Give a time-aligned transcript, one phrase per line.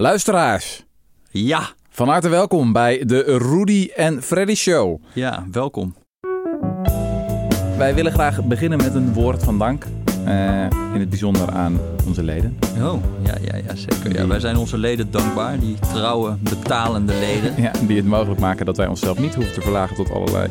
[0.00, 0.84] Luisteraars,
[1.30, 5.02] Ja, van harte welkom bij de Rudy en Freddy Show.
[5.12, 5.94] ja, welkom.
[7.76, 9.84] Wij willen graag beginnen met een woord van dank.
[10.24, 12.58] eh, in het bijzonder aan onze leden.
[12.82, 14.14] Oh, ja, ja, ja zeker.
[14.14, 17.54] Ja, wij zijn onze leden dankbaar, die trouwe, betalende leden.
[17.62, 20.48] Ja, die het mogelijk maken dat wij onszelf niet hoeven te verlagen tot allerlei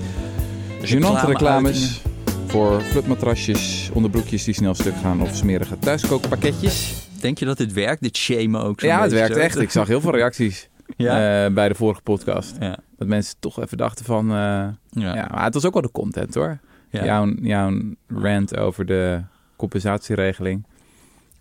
[0.82, 2.02] gênante reclames.
[2.48, 7.08] Voor flutmatrasjes, onderbroekjes die snel stuk gaan of smerige thuiskookpakketjes.
[7.22, 8.80] Denk je dat dit werkt, dit shamen ook?
[8.80, 9.40] Ja, het werkt zo?
[9.40, 9.60] echt.
[9.60, 11.46] Ik zag heel veel reacties Ja?
[11.46, 12.56] eh, bij de vorige podcast.
[12.60, 12.78] ja.
[12.98, 14.26] Dat mensen toch even dachten van...
[14.30, 14.76] eh, Ja.
[14.92, 15.28] ja.
[15.32, 16.60] maar het was ook wel de content hoor.
[16.90, 17.06] Ja.
[17.06, 19.22] Jouw, jouw rant over de
[19.56, 20.66] compensatieregeling.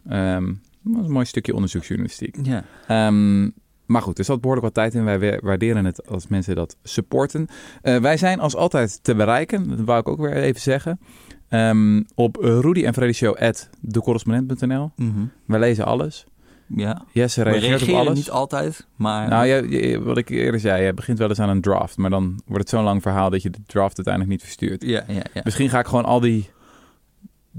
[0.08, 0.46] Ehm,
[0.82, 2.36] dat was een mooi stukje onderzoeksjournalistiek.
[2.42, 2.64] Ja.
[2.86, 3.42] Ehm,
[3.86, 5.04] maar goed, er zat behoorlijk wat tijd in.
[5.04, 7.46] Wij wa- waarderen het als mensen dat supporten.
[7.82, 9.68] Eh, wij zijn als altijd te bereiken.
[9.68, 11.00] Dat wou ik ook weer even zeggen.
[11.48, 14.90] Ehm, op Rudy en Freddy Show at decorrespondent.nl.
[14.96, 15.10] Mhm.
[15.44, 16.26] Wij lezen alles.
[16.66, 17.02] ja.
[17.12, 18.18] Jesse reageert op alles.
[18.18, 19.28] niet altijd, maar...
[19.28, 21.96] Nou, je, je- wat ik eerder zei, je begint wel eens aan een draft.
[21.96, 24.82] Maar dan wordt het zo'n lang verhaal dat je de draft uiteindelijk niet verstuurt.
[24.84, 25.40] ja, ja, ja.
[25.44, 26.50] Misschien ga ik gewoon al die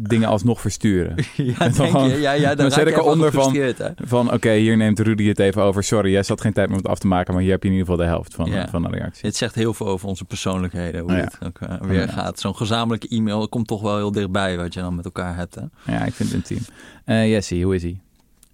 [0.01, 1.15] dingen alsnog versturen.
[1.35, 2.17] ja, denk gewoon- je?
[2.19, 3.73] Ja, ja, dan zet ik eronder van-?
[3.95, 5.83] Van oké, hier neemt Rudy het even over.
[5.83, 7.33] Sorry, jij had geen tijd om het af te maken.
[7.33, 8.67] Maar hier heb je in ieder geval de helft van, Ja.
[8.67, 9.27] van de reactie.
[9.27, 11.17] Het zegt heel veel over onze persoonlijkheden, hoe Ja.
[11.17, 12.39] het ook eh, weer gaat.
[12.39, 15.61] Zo'n gezamenlijke e-mail komt toch wel heel dichtbij wat je dan met elkaar hebt, hè?
[15.93, 16.65] Ja, ik vind het intiem.
[17.05, 17.99] Eh Jesse, hoe is hij?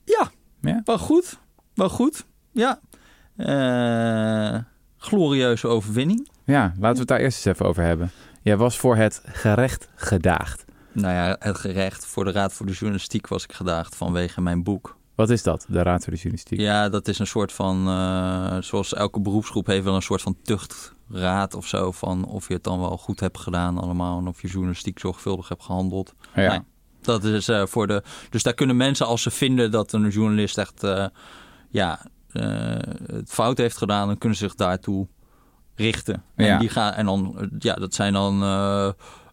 [0.03, 0.81] Ja, Ja?
[0.85, 1.39] wel goed.
[1.73, 2.79] Wel goed, ja.
[3.35, 4.59] Eh,
[4.97, 6.29] glorieuze overwinning.
[6.45, 8.11] Ja, laten we het daar eerst eens even over hebben.
[8.41, 10.64] Jij was voor het gerecht gedaagd.
[10.95, 14.63] Nou ja, het gerecht voor de Raad voor de Journalistiek was ik gedaagd vanwege mijn
[14.63, 14.97] boek.
[15.15, 16.59] Wat is dat, de Raad voor de Journalistiek?
[16.59, 20.38] Ja, dat is een soort van, eh, zoals elke beroepsgroep heeft wel een soort van
[20.43, 21.91] tuchtraad of zo.
[21.91, 25.49] Van of je het dan wel goed hebt gedaan allemaal en of je journalistiek zorgvuldig
[25.49, 26.13] hebt gehandeld.
[26.35, 26.49] ja.
[26.49, 26.59] Nee.
[27.01, 28.03] Dat is eh, voor de.
[28.29, 31.05] Dus daar kunnen mensen, als ze vinden dat een journalist echt eh,
[31.69, 31.99] ja,
[33.11, 35.07] het fout heeft gedaan, dan kunnen ze zich daartoe
[35.75, 36.23] richten.
[36.35, 36.57] En, Ja.
[36.57, 38.39] die gaan, en dan, ja, dat zijn dan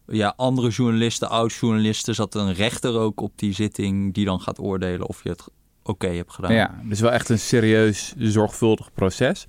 [0.06, 2.14] ja, andere journalisten, oud-journalisten.
[2.14, 5.45] Zat een rechter ook op die zitting die dan gaat oordelen of je het
[5.83, 6.55] oké hebt gedaan.
[6.55, 9.46] ja, dus wel echt een serieus, zorgvuldig proces.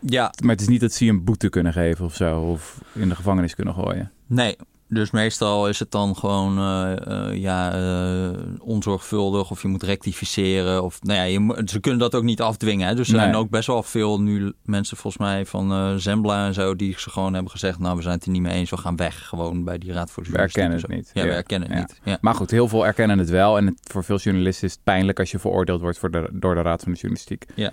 [0.00, 2.40] ja, Maar het is niet dat ze je een boete kunnen geven of zo.
[2.40, 4.12] Of in de gevangenis kunnen gooien.
[4.26, 4.56] nee.
[4.92, 10.82] Dus meestal is het dan gewoon eh, eh, ja, eh, onzorgvuldig of je moet rectificeren.
[10.82, 12.88] Of, nou ja, je, ze kunnen dat ook niet afdwingen.
[12.88, 12.94] Hè?
[12.94, 13.22] Dus er Nee.
[13.22, 16.76] zijn ook best wel veel nu mensen volgens mij van Zembla en zo...
[16.76, 18.70] die ze gewoon hebben gezegd, nou we zijn het er niet mee eens.
[18.70, 21.10] We gaan weg gewoon bij die Raad voor de We erkennen en het niet.
[21.14, 21.84] Ja, we erkennen het Ja.
[21.84, 22.00] niet.
[22.04, 22.18] Ja.
[22.20, 23.56] Maar goed, heel veel erkennen het wel.
[23.56, 26.54] En het, voor veel journalisten is het pijnlijk als je veroordeeld wordt voor de, door
[26.54, 27.44] de Raad van de Journalistiek.
[27.54, 27.72] Ja.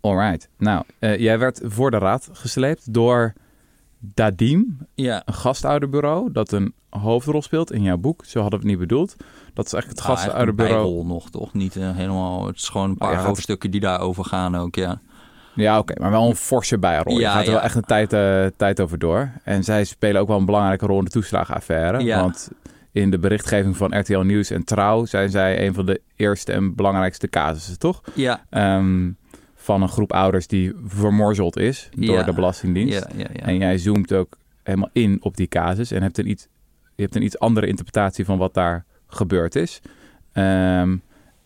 [0.00, 0.48] Alright.
[0.58, 3.32] Nou, jij werd voor de raad gesleept door
[4.14, 5.22] Dadim, ja.
[5.24, 8.24] een gastouderbureau dat een hoofdrol speelt in jouw boek.
[8.24, 9.16] Zo hadden we het niet bedoeld.
[9.54, 11.04] Dat is eigenlijk het Ah, gastouderbureau.
[11.06, 11.52] nog, toch?
[11.52, 12.46] Niet eh, helemaal...
[12.46, 15.00] Het is gewoon een paar hoofdstukken die daarover gaan ook, ja.
[15.54, 17.18] Ja, oké, maar wel een forse bijrol.
[17.18, 17.50] je gaat er ja.
[17.50, 19.30] wel echt een tijd, eh, tijd over door.
[19.44, 22.00] En zij spelen ook wel een belangrijke rol in de toeslagenaffaire.
[22.04, 22.20] Ja.
[22.20, 22.50] Want
[22.92, 26.74] in de berichtgeving van RTL Nieuws en Trouw zijn zij een van de eerste en
[26.74, 28.02] belangrijkste casussen, toch?
[28.14, 29.10] Ja, Ehm,
[29.64, 32.22] van een groep ouders die vermorzeld is door Ja.
[32.22, 32.92] de Belastingdienst.
[32.94, 33.26] ja, ja.
[33.32, 33.40] ja.
[33.46, 36.46] En jij zoomt ook helemaal in op die casus en hebt een iets,
[36.94, 39.80] je hebt een iets andere interpretatie van wat daar gebeurd is.
[40.32, 40.96] Ehm,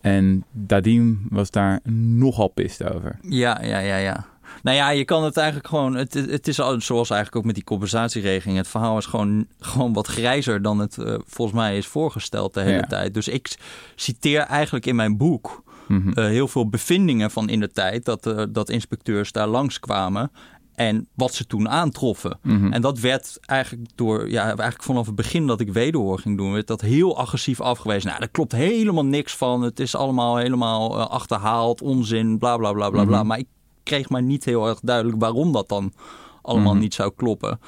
[0.01, 3.19] en Dadim was daar nogal pist over.
[3.21, 4.25] Ja, ja, ja, ja.
[4.63, 5.95] Nou ja, je kan het eigenlijk gewoon.
[5.95, 8.57] Het, het is al zoals eigenlijk ook met die compensatieregeling.
[8.57, 12.61] Het verhaal is gewoon, gewoon wat grijzer dan het eh, volgens mij is voorgesteld de
[12.61, 12.87] hele Ja.
[12.87, 13.13] tijd.
[13.13, 13.57] Dus ik
[13.95, 16.09] citeer eigenlijk in mijn boek Mhm.
[16.09, 20.31] eh, heel veel bevindingen van in de tijd dat, eh, dat inspecteurs daar langskwamen.
[20.75, 22.39] En wat ze toen aantroffen.
[22.41, 22.73] Mhm.
[22.73, 26.51] En dat werd eigenlijk door, ja, eigenlijk vanaf het begin dat ik wederhoor ging doen,
[26.53, 28.07] werd dat heel agressief afgewezen.
[28.07, 29.61] Nou, daar klopt helemaal niks van.
[29.61, 33.17] Het is allemaal helemaal eh, achterhaald, onzin, bla bla bla bla bla.
[33.17, 33.27] Mhm.
[33.27, 33.47] Maar ik
[33.83, 35.93] kreeg maar niet heel erg duidelijk waarom dat dan
[36.41, 37.59] allemaal niet zou kloppen.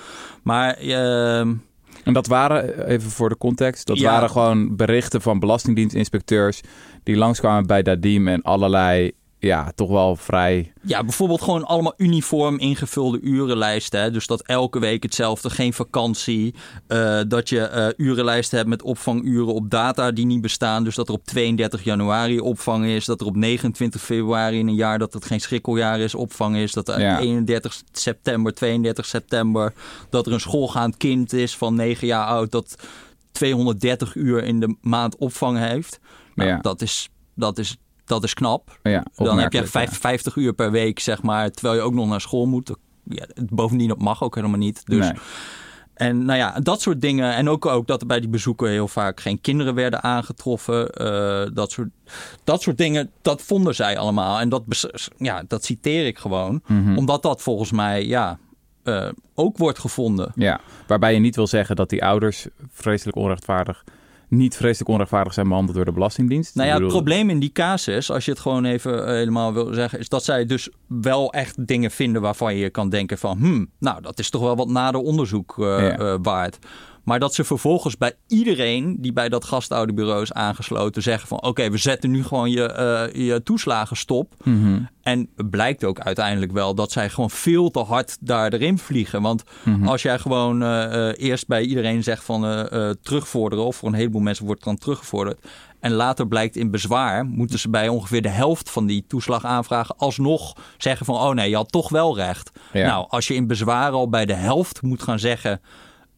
[0.43, 1.53] Maar ehm,
[2.03, 4.11] En dat waren, even voor de context, dat Ja.
[4.11, 6.61] waren gewoon berichten van belastingdienstinspecteurs
[7.03, 10.73] die langskwamen bij Dadim en allerlei, ja, toch wel vrij...
[10.81, 14.01] Ja, bijvoorbeeld gewoon allemaal uniform ingevulde urenlijsten.
[14.01, 14.11] Hè?
[14.11, 16.55] Dus dat elke week hetzelfde, geen vakantie.
[16.87, 20.83] Eh, dat je eh, urenlijsten hebt met opvanguren op data die niet bestaan.
[20.83, 23.05] Dus dat er op 32 januari opvang is.
[23.05, 26.71] Dat er op 29 februari in een jaar dat het geen schrikkeljaar is opvang is.
[26.71, 27.19] Dat er Ja.
[27.19, 29.73] 31 september, 32 september.
[30.09, 32.75] Dat er een schoolgaand kind is van 9 jaar oud dat
[33.31, 35.99] 230 uur in de maand opvang heeft.
[36.35, 36.57] Nou, Ja.
[36.57, 38.79] dat, is, dat, is, dat is knap.
[38.83, 39.97] Ja, Dan heb je opmerkelijk, vijf- ja.
[39.97, 42.75] 50 uur per week, zeg maar, terwijl je ook nog naar school moet.
[43.03, 44.85] Ja, bovendien, dat mag ook helemaal niet.
[44.85, 45.13] Dus, Nee.
[45.93, 47.33] En nou ja, dat soort dingen.
[47.35, 51.01] En ook, ook dat er bij die bezoeken heel vaak geen kinderen werden aangetroffen.
[51.01, 51.89] Uh, dat, soort,
[52.43, 54.39] dat soort dingen, dat vonden zij allemaal.
[54.39, 54.63] En dat,
[55.17, 56.61] ja, dat citeer ik gewoon.
[56.67, 56.97] Mhm.
[56.97, 58.39] Omdat dat volgens mij, ja,
[58.83, 60.31] uh, ook wordt gevonden.
[60.35, 63.83] Ja, waarbij je niet wil zeggen dat die ouders vreselijk onrechtvaardig
[64.31, 66.55] niet vreselijk onrechtvaardig zijn behandeld door de Belastingdienst.
[66.55, 69.73] Nou ja, het probleem in die casus, als je het gewoon even eh, helemaal wil
[69.73, 73.69] zeggen, is dat zij dus wel echt dingen vinden waarvan je kan denken van, hmm,
[73.79, 76.57] nou, dat is toch wel wat nader onderzoek uh, waard.
[77.11, 81.69] Maar dat ze vervolgens bij iedereen die bij dat gastouderbureau is aangesloten zeggen van oké,
[81.69, 84.33] we zetten nu gewoon je, uh, je toeslagen stop.
[84.43, 84.79] Mhm.
[85.01, 89.21] En het blijkt ook uiteindelijk wel dat zij gewoon veel te hard daar erin vliegen.
[89.21, 89.87] Want Mhm.
[89.87, 92.41] als jij gewoon uh, uh, eerst bij iedereen zegt van
[93.01, 95.47] terugvorderen, of voor een heleboel mensen wordt dan teruggevorderd.
[95.79, 100.55] En later blijkt in bezwaar, moeten ze bij ongeveer de helft van die toeslagaanvragen alsnog
[100.77, 102.51] zeggen van oh nee, je had toch wel recht.
[102.73, 102.87] Ja.
[102.87, 105.61] Nou, als je in bezwaar al bij de helft moet gaan zeggen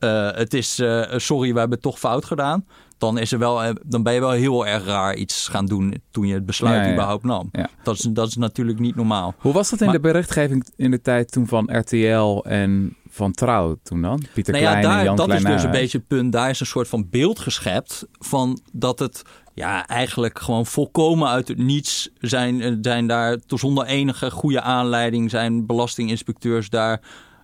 [0.04, 2.66] uh, het is uh, sorry, we hebben het toch fout gedaan.
[2.98, 6.02] Dan, is er wel, uh, dan ben je wel heel erg raar iets gaan doen
[6.12, 6.92] toen je het besluit Ja, ja.
[6.94, 7.50] überhaupt nam.
[7.52, 7.70] Ja.
[7.84, 9.34] Dat, is, dat is natuurlijk niet normaal.
[9.38, 13.32] Hoe was dat in Maar- de berichtgeving in de tijd toen van RTL en van
[13.32, 14.24] Trouw toen dan?
[14.34, 16.32] Pieter Nou Klein en daar, Jan dat is dus een beetje het punt.
[16.32, 19.22] Daar is een soort van beeld geschept van dat het
[19.54, 25.30] ja, eigenlijk gewoon volkomen uit het niets zijn, eh, zijn daar zonder enige goede aanleiding
[25.30, 27.02] zijn belastinginspecteurs daar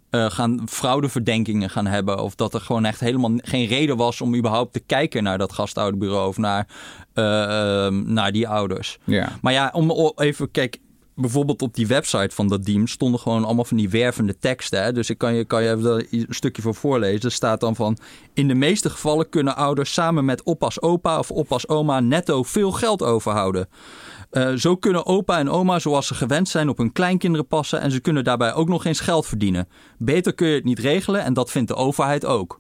[0.10, 2.24] eh, gaan fraudeverdenkingen gaan hebben.
[2.24, 5.54] Of dat er gewoon echt helemaal geen reden was om überhaupt te kijken naar dat
[5.54, 6.68] gastouderbureau of naar,
[7.14, 8.98] eh, ehm, naar die ouders.
[9.04, 9.38] Ja.
[9.42, 10.80] Maar ja, om even, kijk,
[11.16, 14.84] bijvoorbeeld op die website van dat team stonden gewoon allemaal van die wervende teksten.
[14.84, 14.94] Hè?
[14.94, 17.22] Dus ik kan je, kan je even een stukje voor voorlezen.
[17.22, 17.98] Er staat dan van,
[18.34, 22.72] in de meeste gevallen kunnen ouders samen met oppas opa of oppas oma netto veel
[22.72, 23.68] geld overhouden.
[24.30, 27.92] Eh, zo kunnen opa en oma zoals ze gewend zijn op hun kleinkinderen passen en
[27.92, 29.68] ze kunnen daarbij ook nog eens geld verdienen.
[29.98, 32.60] Beter kun je het niet regelen en dat vindt de overheid ook.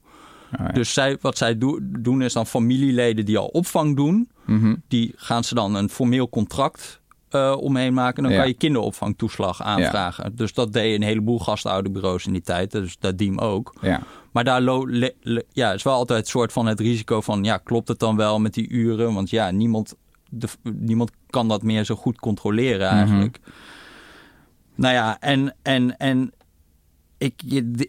[0.58, 0.68] Ja.
[0.68, 4.76] Dus zij, wat zij do- doen is dan familieleden die al opvang doen, Mhm.
[4.88, 6.98] die gaan ze dan een formeel contract
[7.30, 8.18] eh, omheen maken.
[8.18, 8.38] En dan Ja.
[8.40, 10.36] kan je kinderopvangtoeslag aanvragen.
[10.36, 12.72] Dus dat deed een heleboel gastouderbureaus in die tijd.
[12.72, 13.76] Dus dat diem ook.
[13.82, 14.02] ja.
[14.32, 14.62] Maar daar
[15.52, 17.44] ja, is wel altijd het soort van het risico van...
[17.44, 19.14] ja, klopt het dan wel met die uren?
[19.14, 19.96] Want ja, niemand,
[20.30, 23.40] de, niemand kan dat meer zo goed controleren eigenlijk.
[24.76, 26.32] Nou ja, en, en, en
[27.18, 27.42] ik,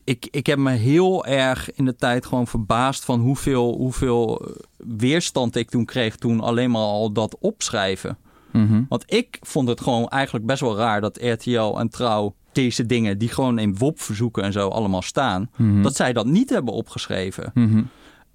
[0.05, 3.05] ik, ik heb me heel erg in de tijd gewoon verbaasd...
[3.05, 6.17] van hoeveel, hoeveel eh, weerstand ik toen kreeg...
[6.17, 8.19] toen alleen maar al dat opschrijven.
[8.53, 8.83] Mhm.
[8.89, 13.19] Want ik vond het gewoon eigenlijk best wel raar dat RTL en Trouw deze dingen
[13.19, 15.83] die gewoon in WOP-verzoeken en zo allemaal staan, Mhm.
[15.83, 17.51] dat zij dat niet hebben opgeschreven.
[17.55, 17.83] Mhm.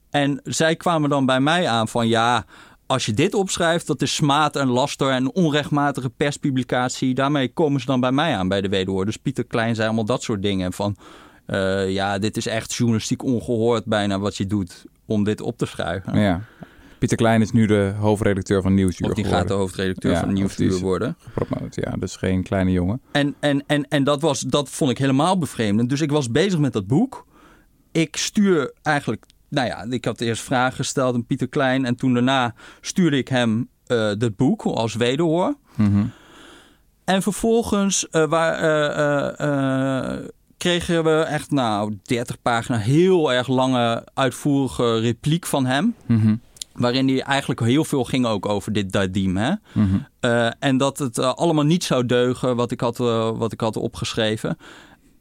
[0.09, 2.45] En zij kwamen dan bij mij aan van ja,
[2.87, 7.13] als je dit opschrijft, dat is smaad en laster en onrechtmatige perspublicatie.
[7.13, 9.05] Daarmee komen ze dan bij mij aan bij de wederhoor.
[9.05, 10.95] Dus Pieter Klein zei allemaal dat soort dingen van
[11.45, 15.65] eh, ja, dit is echt journalistiek ongehoord bijna wat je doet om dit op te
[15.65, 16.19] schrijven.
[16.19, 16.41] Ja.
[16.99, 20.33] Pieter Klein is nu de hoofdredacteur van Nieuwsuur Of die gaat de hoofdredacteur Ja, van
[20.33, 21.15] Nieuwsuur worden.
[21.19, 21.91] Gepromoot, ja.
[21.99, 23.01] Dus geen kleine jongen.
[23.11, 25.89] En, en, en, en dat, was, dat vond ik helemaal bevreemdend.
[25.89, 27.25] Dus ik was bezig met dat boek.
[27.91, 29.25] Ik stuur eigenlijk...
[29.49, 31.85] Nou ja, ik had eerst vragen gesteld aan Pieter Klein.
[31.85, 35.55] En toen daarna stuurde ik hem eh dat boek als wederhoor.
[35.75, 36.05] Mhm.
[37.05, 40.25] En vervolgens eh, waar, eh, eh, eh,
[40.57, 45.95] kregen we echt nou 30 pagina heel erg lange uitvoerige repliek van hem.
[46.05, 46.35] Mhm.
[46.73, 49.37] Waarin hij eigenlijk heel veel ging ook over dit Dadim.
[49.37, 49.53] Hè?
[50.19, 53.61] Eh, en dat het eh, allemaal niet zou deugen wat ik had, eh, wat ik
[53.61, 54.57] had opgeschreven.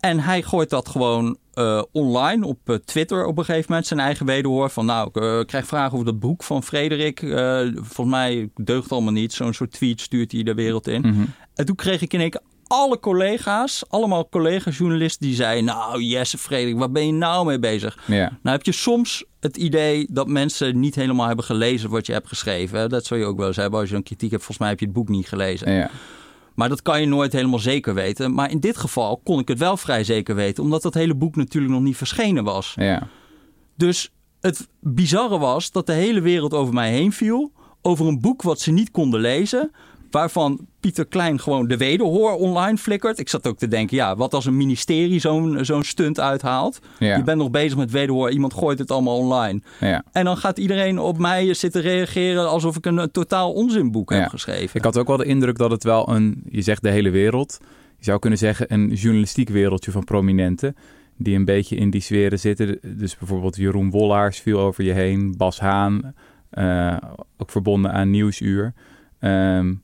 [0.00, 3.87] En hij gooit dat gewoon eh, online op eh, Twitter op een gegeven moment.
[3.87, 7.23] Zijn eigen wederhoor van nou, ik eh, krijg vragen over dat boek van Frederik.
[7.23, 9.32] Eh, volgens mij deugt allemaal niet.
[9.32, 11.00] Zo'n soort tweet stuurt hij de wereld in.
[11.00, 11.25] Mhm.
[11.54, 15.64] En toen kreeg ik in één keer alle collega's, allemaal collega-journalisten die zeiden...
[15.64, 17.99] nou Jesse Frederik, waar ben je nou mee bezig?
[18.06, 18.38] Ja.
[18.42, 22.28] Nou heb je soms het idee dat mensen niet helemaal hebben gelezen wat je hebt
[22.28, 22.88] geschreven.
[22.88, 24.42] Dat zou je ook wel eens hebben als je een kritiek hebt.
[24.42, 25.73] Volgens mij heb je het boek niet gelezen.
[25.73, 25.90] Ja.
[26.54, 28.34] Maar dat kan je nooit helemaal zeker weten.
[28.34, 30.62] Maar in dit geval kon ik het wel vrij zeker weten.
[30.62, 32.73] Omdat dat hele boek natuurlijk nog niet verschenen was.
[32.76, 33.08] Ja.
[33.76, 37.52] Dus het bizarre was dat de hele wereld over mij heen viel.
[37.82, 39.70] Over een boek wat ze niet konden lezen.
[40.14, 43.18] Waarvan Pieter Klein gewoon de wederhoor online flikkert.
[43.18, 46.78] Ik zat ook te denken, ja, wat als een ministerie zo'n zo'n stunt uithaalt.
[46.99, 47.16] Ja.
[47.16, 49.61] Je bent nog bezig met wederhoor, iemand gooit het allemaal online.
[49.80, 50.02] ja.
[50.12, 54.16] En dan gaat iedereen op mij zitten reageren alsof ik een, totaal onzinboek Ja.
[54.21, 54.76] heb geschreven.
[54.78, 57.59] Ik had ook wel de indruk dat het wel een, je zegt de hele wereld,
[57.99, 60.76] je zou kunnen zeggen een journalistiek wereldje van prominenten.
[61.16, 62.78] Die een beetje in die sferen zitten.
[62.83, 65.35] Dus bijvoorbeeld Jeroen Wollaars viel over je heen.
[65.37, 66.14] Bas Haan,
[66.50, 66.97] eh,
[67.37, 68.73] ook verbonden aan Nieuwsuur.
[69.18, 69.75] Ehm,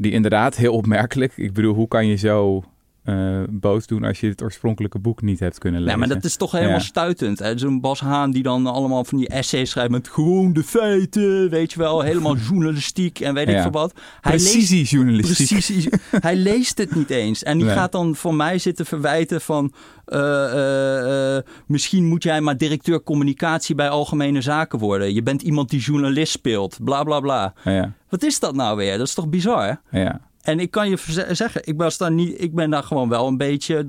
[0.00, 1.32] die inderdaad heel opmerkelijk.
[1.36, 2.62] Ik bedoel, hoe kan je zo
[3.04, 5.98] uh, boos doen als je het oorspronkelijke boek niet hebt kunnen lezen.
[5.98, 7.42] Ja, maar dat is toch helemaal stuitend.
[7.54, 11.72] Zo'n Bas Haan die dan allemaal van die essays schrijft met gewoon de feiten, weet
[11.72, 13.92] je wel, helemaal journalistiek en weet ik veel wat.
[14.20, 15.48] Hij Precisiejournalistiek.
[15.48, 17.42] Precies, hij leest het niet eens.
[17.42, 19.72] En die gaat dan voor mij zitten verwijten van
[20.06, 25.14] uh, misschien moet jij maar directeur communicatie bij Algemene Zaken worden.
[25.14, 27.54] Je bent iemand die journalist speelt, bla bla bla.
[27.64, 27.92] Ja.
[28.08, 28.98] Wat is dat nou weer?
[28.98, 29.80] Dat is toch bizar?
[29.90, 30.20] Ja.
[30.42, 30.96] En ik kan je
[31.28, 33.86] zeggen, ik, was daar niet, ik ben daar gewoon wel een beetje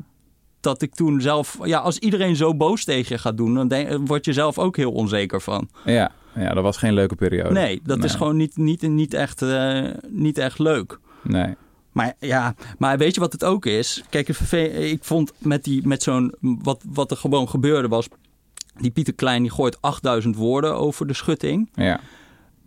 [0.60, 1.58] dat ik toen zelf...
[1.64, 4.78] Ja, als iedereen zo boos tegen je gaat doen, dan denk, word je zelf ook
[4.78, 5.70] heel onzeker van.
[5.86, 7.52] Ja, ja dat was geen leuke periode.
[7.54, 11.00] Nee, dat is gewoon niet, niet, niet, echt, uh, niet echt leuk.
[11.24, 11.56] Nee.
[11.92, 14.04] Maar ja, maar weet je wat het ook is?
[14.10, 14.30] Kijk,
[14.64, 16.36] ik vond met, die, met zo'n...
[16.40, 18.08] Wat, wat er gewoon gebeurde was...
[18.80, 21.70] Die Pieter Klein die gooit 8000 woorden over de schutting.
[21.74, 22.00] Ja.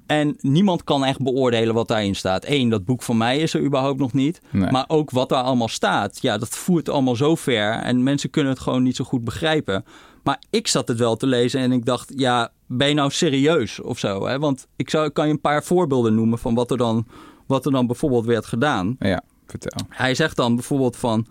[0.06, 2.44] En niemand kan echt beoordelen wat daarin staat.
[2.46, 4.40] Eén, dat boek van mij is er überhaupt nog niet.
[4.70, 6.18] Maar ook wat daar allemaal staat.
[6.22, 7.72] Ja, dat voert allemaal zo ver.
[7.72, 9.84] En mensen kunnen het gewoon niet zo goed begrijpen.
[10.22, 13.80] Maar ik zat het wel te lezen en ik dacht, ja, ben je nou serieus
[13.80, 14.26] of zo?
[14.26, 14.38] Hè?
[14.38, 17.06] Want ik, zou, kan je een paar voorbeelden noemen van wat er dan,
[17.46, 18.96] wat er dan bijvoorbeeld werd gedaan.
[18.98, 19.86] Ja, vertel.
[19.88, 21.26] Hij zegt dan bijvoorbeeld van...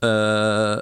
[0.00, 0.76] Uh,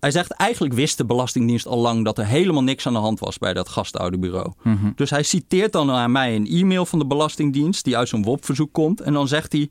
[0.00, 3.20] hij zegt eigenlijk wist de Belastingdienst al lang dat er helemaal niks aan de hand
[3.20, 4.52] was bij dat gastouderbureau.
[4.62, 8.24] Mm Dus hij citeert dan aan mij een e-mail van de Belastingdienst die uit zo'n
[8.24, 9.00] WOP-verzoek komt.
[9.00, 9.70] En dan zegt hij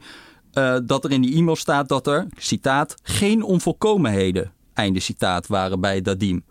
[0.54, 5.80] uh, dat er in die e-mail staat dat er, citaat, geen onvolkomenheden, einde citaat, waren
[5.80, 6.44] bij Dadim.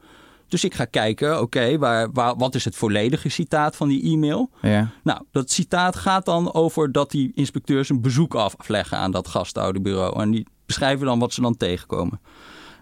[0.49, 4.51] Dus ik ga kijken, oké, waar, waar, wat is het volledige citaat van die e-mail?
[4.63, 4.91] Ja.
[5.03, 10.21] Nou, dat citaat gaat dan over dat die inspecteurs een bezoek afleggen aan dat gastouderbureau.
[10.21, 12.21] En die beschrijven dan wat ze dan tegenkomen.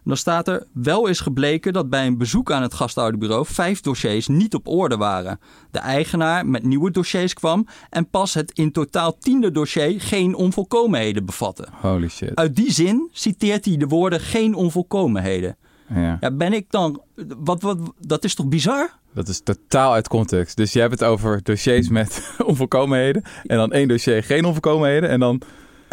[0.05, 4.29] Dan staat er, wel is gebleken dat bij een bezoek aan het gastouderbureau vijf dossiers
[4.29, 5.41] niet op orde waren.
[5.71, 11.25] De eigenaar met nieuwe dossiers kwam en pas het in totaal tiende dossier geen onvolkomenheden
[11.25, 11.69] bevatte.
[11.81, 12.35] Holy shit.
[12.35, 15.57] Uit die zin citeert hij de woorden geen onvolkomenheden.
[15.95, 16.17] Ja.
[16.21, 17.03] ja ben ik dan,
[17.39, 18.91] wat, wat, dat is toch bizar?
[19.15, 20.57] Dat is totaal uit context.
[20.57, 23.23] Dus je hebt het over dossiers met onvolkomenheden.
[23.47, 25.09] En dan één dossier geen onvolkomenheden.
[25.09, 25.43] En dan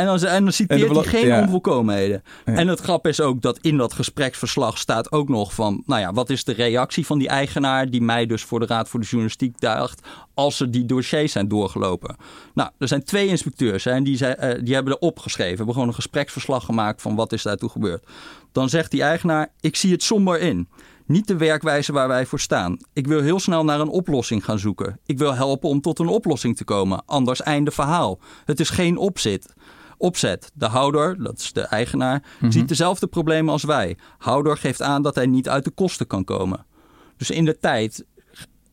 [0.02, 2.24] en dan, en dan citeert hij geen onvolkomenheden.
[2.46, 5.84] En het grap is ook dat in dat gespreksverslag staat ook nog van...
[5.86, 7.90] nou ja, wat is de reactie van die eigenaar...
[7.90, 10.08] die mij dus voor de Raad voor de Journalistiek daagt...
[10.34, 12.16] als er die dossiers zijn doorgelopen.
[12.54, 15.56] Nou, er zijn twee inspecteurs en die, zijn, uh, die hebben erop geschreven.
[15.56, 18.06] Hebben gewoon een gespreksverslag gemaakt van wat is daartoe gebeurd.
[18.52, 20.68] Dan zegt die eigenaar, ik zie het somber in
[21.12, 22.78] niet de werkwijze waar wij voor staan.
[22.94, 25.00] Ik wil heel snel naar een oplossing gaan zoeken.
[25.06, 27.04] Ik wil helpen om tot een oplossing te komen.
[27.06, 28.20] Anders einde verhaal.
[28.46, 29.54] Het is geen opzet
[30.02, 30.52] opzet.
[30.54, 32.52] De houder, dat is de eigenaar, Mhm.
[32.52, 33.98] ziet dezelfde problemen als wij.
[34.18, 36.66] Houder geeft aan dat hij niet uit de kosten kan komen.
[37.18, 38.06] Dus in de tijd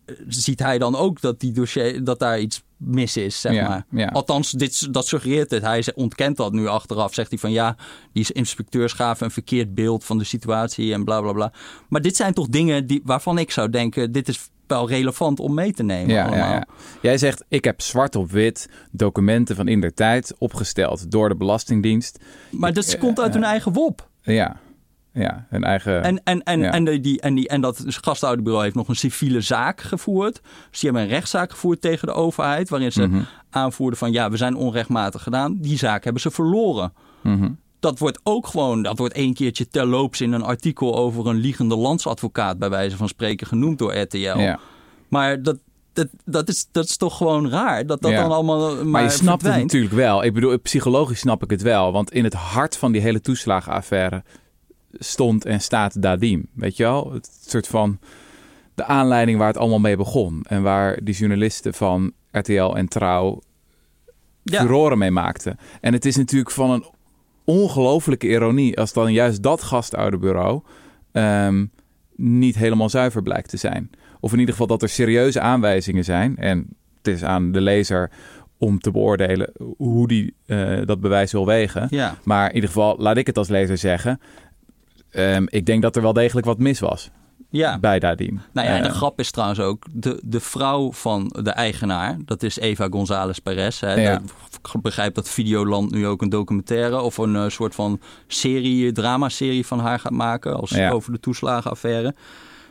[0.04, 3.68] eh, ziet hij dan ook dat, die dossier, dat daar iets mis is, zeg Ja,
[3.68, 3.86] maar.
[3.90, 4.06] ja.
[4.06, 5.62] Althans, dit, dat suggereert het.
[5.62, 7.14] Hij ontkent dat nu achteraf.
[7.14, 7.76] Zegt hij van ja,
[8.12, 11.52] die inspecteurs gaven een verkeerd beeld van de situatie en bla bla bla.
[11.88, 15.54] Maar dit zijn toch dingen die, waarvan ik zou denken, dit is wel relevant om
[15.54, 16.48] mee te nemen Ja, allemaal.
[16.48, 16.66] ja, ja.
[17.02, 21.36] Jij zegt, ik heb zwart op wit documenten van in der tijd opgesteld door de
[21.36, 22.18] Belastingdienst.
[22.50, 24.08] Maar dat komt uit hun eigen wop.
[24.22, 24.56] Ja,
[25.12, 26.02] ja hun eigen...
[26.02, 26.70] En, en, en, Ja.
[26.72, 30.40] en, de, die, en, die, en dat gastouderbureau heeft nog een civiele zaak gevoerd.
[30.70, 32.68] Dus die hebben een rechtszaak gevoerd tegen de overheid.
[32.68, 33.20] Waarin ze Mhm.
[33.50, 35.56] aanvoerden van ja, we zijn onrechtmatig gedaan.
[35.60, 36.92] Die zaak hebben ze verloren.
[37.22, 37.50] Mhm.
[37.80, 41.76] Dat wordt ook gewoon, dat wordt één keertje terloops in een artikel over een liegende
[41.76, 44.16] landsadvocaat, bij wijze van spreken, genoemd door RTL.
[44.18, 44.58] Ja.
[45.08, 45.58] Maar dat,
[45.92, 48.20] dat, dat, is, dat is toch gewoon raar dat dat Ja.
[48.22, 48.74] dan allemaal.
[48.74, 50.24] Maar, Maar, je snapt het natuurlijk wel.
[50.24, 51.92] Ik bedoel, psychologisch snap ik het wel.
[51.92, 54.22] Want in het hart van die hele toeslagenaffaire
[54.92, 56.48] stond en staat Dadim.
[56.54, 57.12] Weet je wel?
[57.12, 57.98] Het soort van
[58.74, 60.44] de aanleiding waar het allemaal mee begon.
[60.48, 63.40] En waar die journalisten van RTL en Trouw
[64.42, 64.60] Ja.
[64.60, 65.58] furoren mee maakten.
[65.80, 66.84] En het is natuurlijk van een
[67.48, 70.62] ongelofelijke ironie als dan juist dat gastouderbureau
[71.12, 71.66] ehm,
[72.16, 73.90] niet helemaal zuiver blijkt te zijn.
[74.20, 76.36] Of in ieder geval dat er serieuze aanwijzingen zijn.
[76.36, 78.10] En het is aan de lezer
[78.58, 81.86] om te beoordelen hoe die eh, dat bewijs wil wegen.
[81.90, 82.18] Ja.
[82.24, 84.20] Maar in ieder geval, laat ik het als lezer zeggen.
[85.10, 87.10] ehm, ik denk dat er wel degelijk wat mis was
[87.50, 87.78] ja.
[87.78, 88.40] bij Dadim.
[88.52, 92.16] Nou ja, en de Eh, grap is trouwens ook, de, de vrouw van de eigenaar,
[92.24, 93.80] dat is Eva González Perez.
[93.80, 94.20] Hè, Ja.
[94.74, 99.66] Ik begrijp dat Videoland nu ook een documentaire of een eh, soort van serie, dramaserie
[99.66, 100.90] van haar gaat maken als, Ja.
[100.90, 102.14] over de toeslagenaffaire.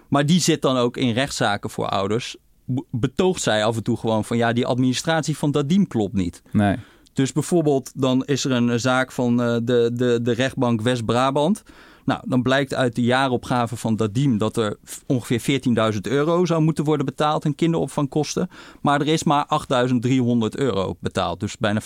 [0.08, 2.36] Maar die zit dan ook in rechtszaken voor ouders.
[2.66, 6.42] Be- Betoogt zij af en toe gewoon van ja, die administratie van Dadim klopt niet.
[6.52, 6.76] Nee.
[7.14, 11.64] Dus bijvoorbeeld, dan is er een zaak van eh, de, de, de rechtbank West-Brabant.
[12.08, 15.62] Nou, dan blijkt uit de jaaropgave van Dadim dat er ongeveer
[15.94, 18.50] 14.000 euro zou moeten worden betaald in kinderopvangkosten.
[18.82, 21.40] Maar er is maar 8.300 euro betaald.
[21.40, 21.86] Dus bijna 40%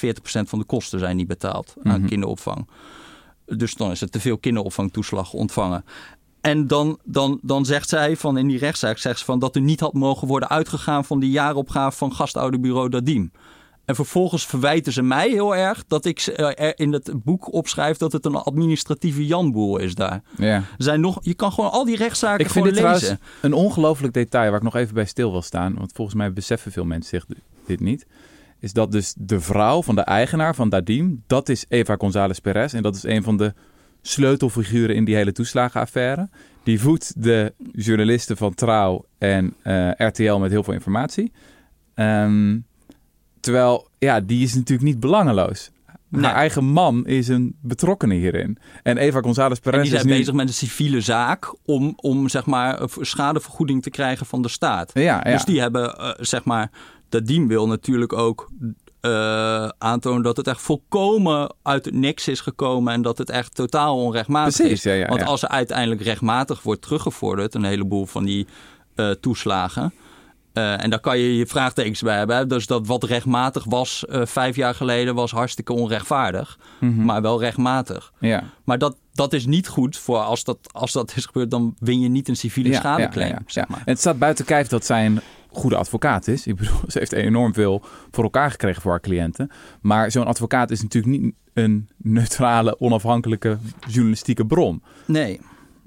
[0.49, 2.07] van de kosten zijn niet betaald aan Mhm.
[2.09, 2.67] kinderopvang.
[3.45, 5.85] Dus dan is het te veel kinderopvangtoeslag ontvangen.
[6.41, 9.61] En dan, dan, dan zegt zij van in die rechtszaak zegt ze van dat er
[9.61, 13.31] niet had mogen worden uitgegaan van die jaaropgave van gastouderbureau Dadim.
[13.85, 17.97] En vervolgens verwijten ze mij heel erg dat ik eh, er in het boek opschrijf
[17.97, 20.21] dat het een administratieve janboel is daar.
[20.37, 20.63] Ja.
[20.77, 22.99] Zijn nog, je kan gewoon al die rechtszaken Ik vind dit lezen.
[22.99, 25.75] trouwens een ongelooflijk detail waar ik nog even bij stil wil staan.
[25.77, 28.05] Want volgens mij beseffen veel mensen zich dit niet.
[28.59, 32.73] Is dat dus de vrouw van de eigenaar van Dadim, dat is Eva González Perez.
[32.73, 33.53] En dat is een van de
[34.01, 36.29] sleutelfiguren in die hele toeslagenaffaire.
[36.63, 41.31] Die voedt de journalisten van Trouw en eh, RTL met heel veel informatie.
[41.93, 42.57] Ehm,
[43.41, 45.71] terwijl, ja, die is natuurlijk niet belangeloos.
[46.07, 46.23] Nee.
[46.23, 48.57] Haar eigen man is een betrokkene hierin.
[48.83, 50.17] En Eva González En Perez die is zijn nu...
[50.17, 54.91] bezig met een civiele zaak om, om zeg maar schadevergoeding te krijgen van de staat.
[54.93, 55.31] Ja, ja.
[55.31, 56.71] Dus die hebben, eh, zeg maar,
[57.09, 58.49] de diem wil natuurlijk ook
[59.01, 63.55] eh, aantonen dat het echt volkomen uit het niks is gekomen en dat het echt
[63.55, 64.83] totaal onrechtmatig Precies, is.
[64.83, 68.47] ja, ja, Want als er uiteindelijk rechtmatig wordt teruggevorderd, een heleboel van die
[68.95, 69.93] eh, toeslagen.
[70.53, 72.35] Eh, en daar kan je je vraagtekens bij hebben.
[72.35, 72.47] hè.
[72.47, 76.59] Dus dat wat rechtmatig was eh, vijf jaar geleden was hartstikke onrechtvaardig.
[76.79, 77.05] Mhm.
[77.05, 78.11] Maar wel rechtmatig.
[78.19, 78.43] Ja.
[78.63, 81.99] Maar dat, dat is niet goed voor als dat, als dat is gebeurd, dan win
[81.99, 83.29] je niet een civiele schadeclaim.
[83.29, 83.69] ja, ja, zeg ja.
[83.69, 83.79] maar.
[83.85, 86.47] En het staat buiten kijf dat zij een goede advocaat is.
[86.47, 89.51] Ik bedoel, ze heeft enorm veel voor elkaar gekregen voor haar cliënten.
[89.81, 94.83] Maar zo'n advocaat is natuurlijk niet een neutrale, onafhankelijke journalistieke bron.
[95.05, 95.39] Nee.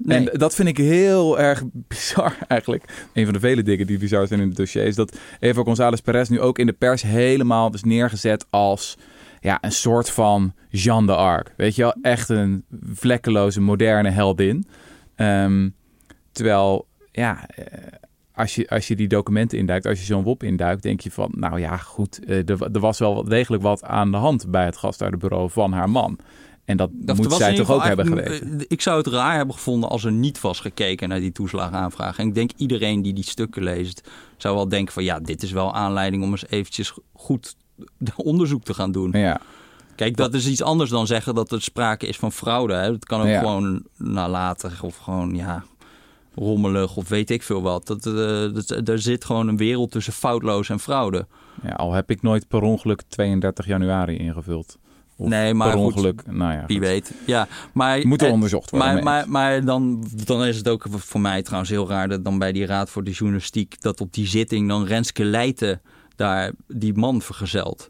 [0.05, 3.07] En dat vind ik heel erg bizar eigenlijk.
[3.13, 4.83] Een van de vele dingen die bizar zijn in het dossier...
[4.83, 8.97] is dat Eva González Perez nu ook in de pers helemaal is neergezet als...
[9.39, 11.53] Ja, een soort van Jeanne d'Arc.
[11.57, 11.95] Weet je wel?
[12.01, 14.67] Echt een vlekkeloze, moderne heldin.
[15.15, 15.69] Ehm,
[16.31, 17.47] terwijl, ja...
[17.47, 17.65] eh,
[18.33, 21.31] Als je, als je die documenten induikt, als je zo'n WOP induikt, denk je van,
[21.35, 24.77] nou ja, goed, eh, er, er was wel degelijk wat aan de hand bij het
[24.77, 26.17] gastouderbureau van haar man.
[26.65, 28.59] En dat Dat moet zij toch ook hebben geweten.
[28.59, 32.17] eh, Ik zou het raar hebben gevonden als er niet was gekeken naar die toeslagaanvraag.
[32.19, 35.51] En ik denk iedereen die die stukken leest, zou wel denken van ja, dit is
[35.51, 37.55] wel aanleiding om eens eventjes goed
[38.15, 39.11] onderzoek te gaan doen.
[39.11, 39.41] Ja.
[39.95, 42.73] Kijk, dat is iets anders dan zeggen dat er sprake is van fraude.
[42.73, 42.91] Hè.
[42.91, 43.39] Dat kan ook Ja.
[43.39, 45.63] gewoon nalatig of gewoon ja,
[46.35, 47.87] rommelig of weet ik veel wat.
[47.87, 48.13] Dat, eh,
[48.53, 51.27] dat, er zit gewoon een wereld tussen foutloos en fraude.
[51.63, 54.77] Ja, al heb ik nooit per ongeluk 32 januari ingevuld.
[55.17, 56.63] Of Nee, maar per goed, ongeluk, nou ja.
[56.67, 56.85] Wie goed.
[56.85, 57.11] weet.
[57.25, 58.93] Ja, maar, Moet er eh, onderzocht worden.
[58.93, 62.39] Maar, maar, maar dan, dan is het ook voor mij trouwens heel raar dat dan
[62.39, 65.81] bij die Raad voor de Journalistiek dat op die zitting dan Renske Leijten
[66.15, 67.89] daar die man vergezelt.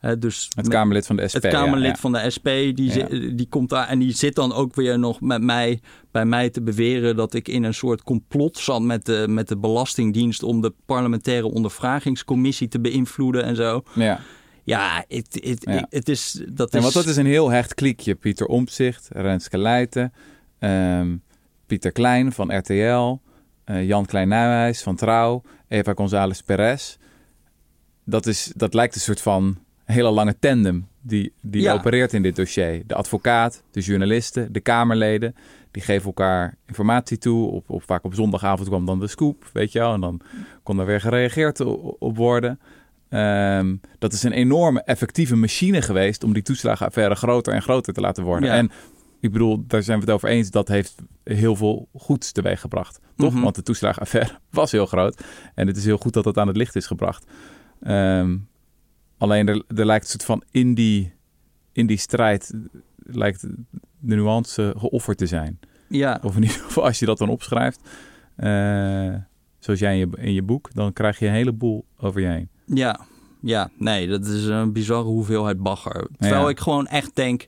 [0.00, 1.42] Hè, dus het Kamerlid van de SP.
[1.42, 1.96] het Kamerlid ja.
[1.96, 5.42] van de SP, die, die komt daar en die zit dan ook weer nog met
[5.42, 9.48] mij, bij mij te beweren dat ik in een soort complot zat met de, met
[9.48, 13.82] de Belastingdienst om de parlementaire ondervragingscommissie te beïnvloeden en zo.
[13.94, 14.20] Ja.
[14.68, 15.86] Ja, het, het, Ja.
[15.90, 16.44] het is...
[16.52, 18.14] Dat is want dat is een heel hecht kliekje.
[18.14, 20.12] Pieter Omtzigt, Renske Leijten,
[20.58, 21.16] ehm,
[21.66, 23.16] Pieter Klein van RTL,
[23.64, 26.96] eh, Jan Klein van Trouw, Eva González Perez.
[28.04, 31.72] Dat, is, dat lijkt een soort van hele lange tandem die, die Ja.
[31.74, 32.82] opereert in dit dossier.
[32.86, 35.34] De advocaat, de journalisten, de Kamerleden,
[35.70, 37.50] die geven elkaar informatie toe.
[37.50, 39.92] Op, op, vaak op zondagavond kwam dan de scoop, weet je wel.
[39.94, 40.20] En dan
[40.62, 41.60] kon er weer gereageerd
[41.98, 42.60] op worden.
[43.08, 48.00] Ehm, dat is een enorme effectieve machine geweest om die toeslagenaffaire groter en groter te
[48.00, 48.48] laten worden.
[48.48, 48.54] Ja.
[48.54, 48.70] En
[49.20, 50.94] ik bedoel, daar zijn we het over eens, dat heeft
[51.24, 53.00] heel veel goeds teweeg gebracht.
[53.16, 53.32] Toch?
[53.32, 53.42] Mhm.
[53.42, 55.22] Want de toeslagenaffaire was heel groot.
[55.54, 57.26] En het is heel goed dat dat aan het licht is gebracht.
[57.82, 58.36] Ehm,
[59.18, 61.12] alleen er, er lijkt een soort van in die,
[61.72, 62.52] in die strijd
[62.96, 63.40] lijkt
[63.98, 65.58] de nuance geofferd te zijn.
[65.88, 67.80] Ja, Of in ieder geval als je dat dan opschrijft,
[68.36, 69.14] eh,
[69.58, 72.48] zoals jij in je, in je boek, dan krijg je een heleboel over je heen.
[72.74, 73.00] Ja,
[73.40, 76.06] ja, nee, dat is een bizarre hoeveelheid bagger.
[76.18, 76.48] Terwijl Ja.
[76.48, 77.46] ik gewoon echt denk,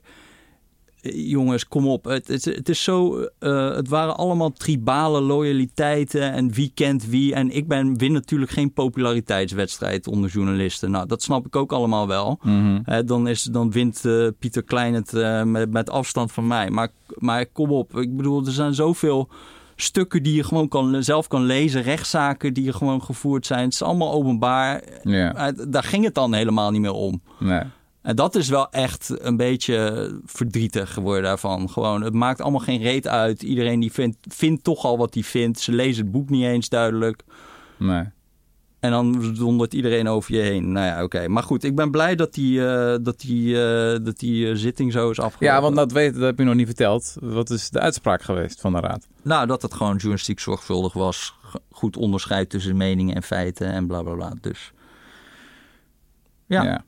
[1.01, 2.03] eh, jongens, kom op.
[2.05, 7.33] Het, het, het is zo, eh, het waren allemaal tribale loyaliteiten en wie kent wie.
[7.33, 10.91] En ik ben, win natuurlijk geen populariteitswedstrijd onder journalisten.
[10.91, 12.39] Nou, dat snap ik ook allemaal wel.
[12.83, 16.69] Hè, dan, is, dan wint eh, Pieter Klein het eh, met, met afstand van mij.
[16.69, 19.29] Maar, maar kom op, ik bedoel, er zijn zoveel
[19.81, 21.81] stukken die je gewoon kan, zelf kan lezen.
[21.81, 23.63] Rechtszaken die er gewoon gevoerd zijn.
[23.63, 24.81] Het is allemaal openbaar.
[25.03, 27.21] Ja, Eh, Daar ging het dan helemaal niet meer om.
[27.39, 27.61] nee.
[28.01, 31.69] En dat is wel echt een beetje verdrietig geworden daarvan.
[31.69, 33.43] Gewoon, het maakt allemaal geen reet uit.
[33.43, 35.59] Iedereen die vindt, vindt toch al wat hij vindt.
[35.59, 37.23] Ze lezen het boek niet eens duidelijk.
[37.77, 38.03] nee.
[38.81, 40.71] En dan dondert iedereen over je heen.
[40.71, 41.27] Nou ja, oké.
[41.27, 44.91] Maar goed, ik ben blij dat die, eh, dat die, eh, dat die eh, zitting
[44.91, 45.47] zo is afgelopen.
[45.47, 47.15] Ja, want dat, weet, dat heb je nog niet verteld.
[47.19, 49.07] Wat is de uitspraak geweest van de raad?
[49.21, 51.35] Nou, dat het gewoon journalistiek zorgvuldig was.
[51.71, 54.33] Goed onderscheid tussen meningen en feiten en bla bla bla.
[54.41, 54.71] Dus
[56.45, 56.83] ja.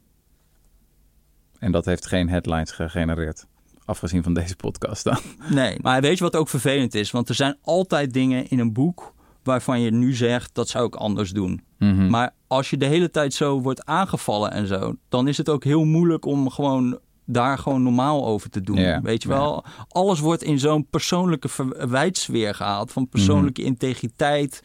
[1.59, 3.45] En dat heeft geen headlines gegenereerd.
[3.85, 5.19] Afgezien van deze podcast dan.
[5.49, 7.11] Nee, maar weet je wat ook vervelend is?
[7.11, 10.95] Want er zijn altijd dingen in een boek waarvan je nu zegt dat zou ik
[10.95, 11.61] anders doen.
[11.79, 12.09] Mhm.
[12.09, 15.63] Maar als je de hele tijd zo wordt aangevallen en zo, dan is het ook
[15.63, 19.01] heel moeilijk om gewoon daar gewoon normaal over te doen.
[19.01, 23.69] Weet je wel, alles wordt in zo'n persoonlijke verwijtsfeer gehaald van persoonlijke Mhm.
[23.69, 24.63] integriteit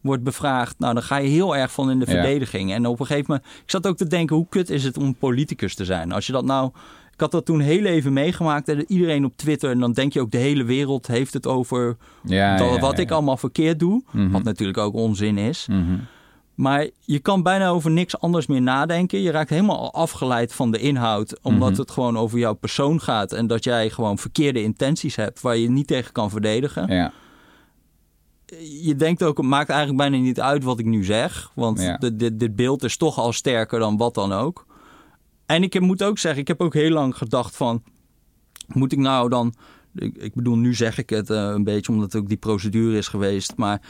[0.00, 0.78] wordt bevraagd.
[0.78, 2.12] Nou, dan ga je heel erg van in de Ja.
[2.12, 2.72] verdediging.
[2.72, 5.14] En op een gegeven moment, ik zat ook te denken, hoe kut is het om
[5.14, 6.12] politicus te zijn?
[6.12, 6.70] Als je dat nou,
[7.20, 10.30] had dat toen heel even meegemaakt en iedereen op Twitter en dan denk je ook
[10.30, 13.02] de hele wereld heeft het over ja, dat, ja, wat ja.
[13.02, 14.02] ik allemaal verkeerd doe.
[14.10, 14.30] Mhm.
[14.30, 15.66] Wat natuurlijk ook onzin is.
[15.70, 15.96] Mhm.
[16.54, 19.20] Maar je kan bijna over niks anders meer nadenken.
[19.20, 21.80] Je raakt helemaal afgeleid van de inhoud, omdat Mhm.
[21.80, 25.70] het gewoon over jouw persoon gaat en dat jij gewoon verkeerde intenties hebt waar je
[25.70, 26.94] niet tegen kan verdedigen.
[26.94, 27.12] Ja.
[28.82, 32.40] Je denkt ook, het maakt eigenlijk bijna niet uit wat ik nu zeg, want dit,
[32.40, 34.66] dit beeld is toch al sterker dan wat dan ook.
[35.50, 37.82] En ik moet ook zeggen, ik heb ook heel lang gedacht van,
[38.66, 39.54] moet ik nou dan,
[39.94, 43.52] ik, bedoel, nu zeg ik het eh, een beetje omdat ook die procedure is geweest,
[43.56, 43.82] maar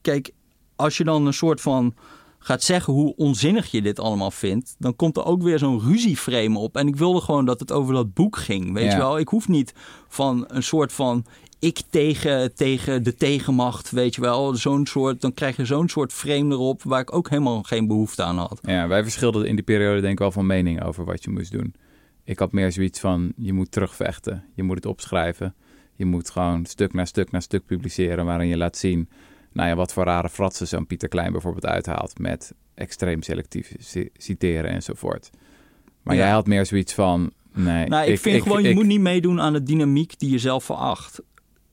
[0.00, 0.30] kijk,
[0.76, 1.94] als je dan een soort van
[2.38, 6.58] gaat zeggen hoe onzinnig je dit allemaal vindt, dan komt er ook weer zo'n ruzieframe
[6.58, 6.76] op.
[6.76, 8.90] En ik wilde gewoon dat het over dat boek ging, weet Ja.
[8.90, 9.18] je wel.
[9.18, 9.72] Ik hoef niet
[10.08, 11.24] van een soort van
[11.58, 14.54] ik tegen, tegen de tegenmacht, weet je wel.
[14.54, 18.22] Zo'n soort, dan krijg je zo'n soort frame erop waar ik ook helemaal geen behoefte
[18.22, 18.58] aan had.
[18.62, 21.52] ja, wij verschilden in die periode denk ik wel van mening over wat je moest
[21.52, 21.74] doen.
[22.24, 24.44] Ik had meer zoiets van, je moet terugvechten.
[24.54, 25.54] Je moet het opschrijven.
[25.94, 29.08] Je moet gewoon stuk na stuk na stuk publiceren waarin je laat zien...
[29.52, 32.18] Nou ja, wat voor rare fratsen zo'n Pieter Klein bijvoorbeeld uithaalt...
[32.18, 35.30] met extreem selectief ci- citeren enzovoort.
[36.02, 36.20] Maar Ja.
[36.22, 37.32] jij had meer zoiets van...
[37.54, 40.38] Nee, Nou, ik, vind gewoon, je ik- moet niet meedoen aan de dynamiek die je
[40.38, 41.22] zelf veracht.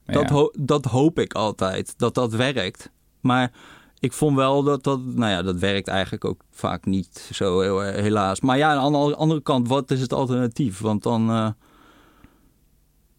[0.05, 2.91] Dat, ho- dat hoop ik altijd, dat dat werkt.
[3.21, 3.51] Maar
[3.99, 7.79] ik vond wel dat dat, nou ja, dat werkt eigenlijk ook vaak niet zo heel,
[7.81, 8.41] helaas.
[8.41, 10.79] Maar ja, aan de andere- kant, wat is het alternatief?
[10.79, 11.49] Want dan, eh,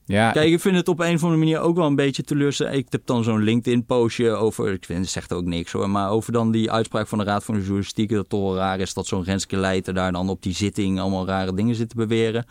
[0.07, 2.77] ja, kijk, ik vind het op een of andere manier ook wel een beetje teleurstellend.
[2.77, 6.33] Ik heb dan zo'n LinkedIn-postje over, ik vind het zegt ook niks hoor, maar over
[6.33, 8.95] dan die uitspraak van de Raad van de Journalistiek, dat het toch wel raar is
[8.95, 12.47] dat zo'n Renske Leijten daar dan op die zitting allemaal rare dingen zit te beweren.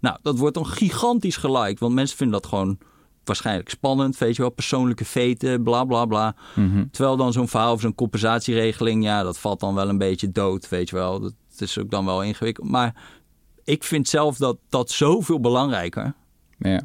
[0.00, 2.78] Nou, dat wordt dan gigantisch geliked, want mensen vinden dat gewoon
[3.26, 6.36] waarschijnlijk spannend, weet je wel, persoonlijke veten, bla bla bla.
[6.54, 6.84] mhm.
[6.90, 10.68] Terwijl dan zo'n verhaal of zo'n compensatieregeling, ja, dat valt dan wel een beetje dood,
[10.68, 11.20] weet je wel.
[11.20, 12.68] Dat is ook dan wel ingewikkeld.
[12.68, 12.94] Maar
[13.64, 16.14] ik vind zelf dat dat zoveel belangrijker.
[16.58, 16.80] ja.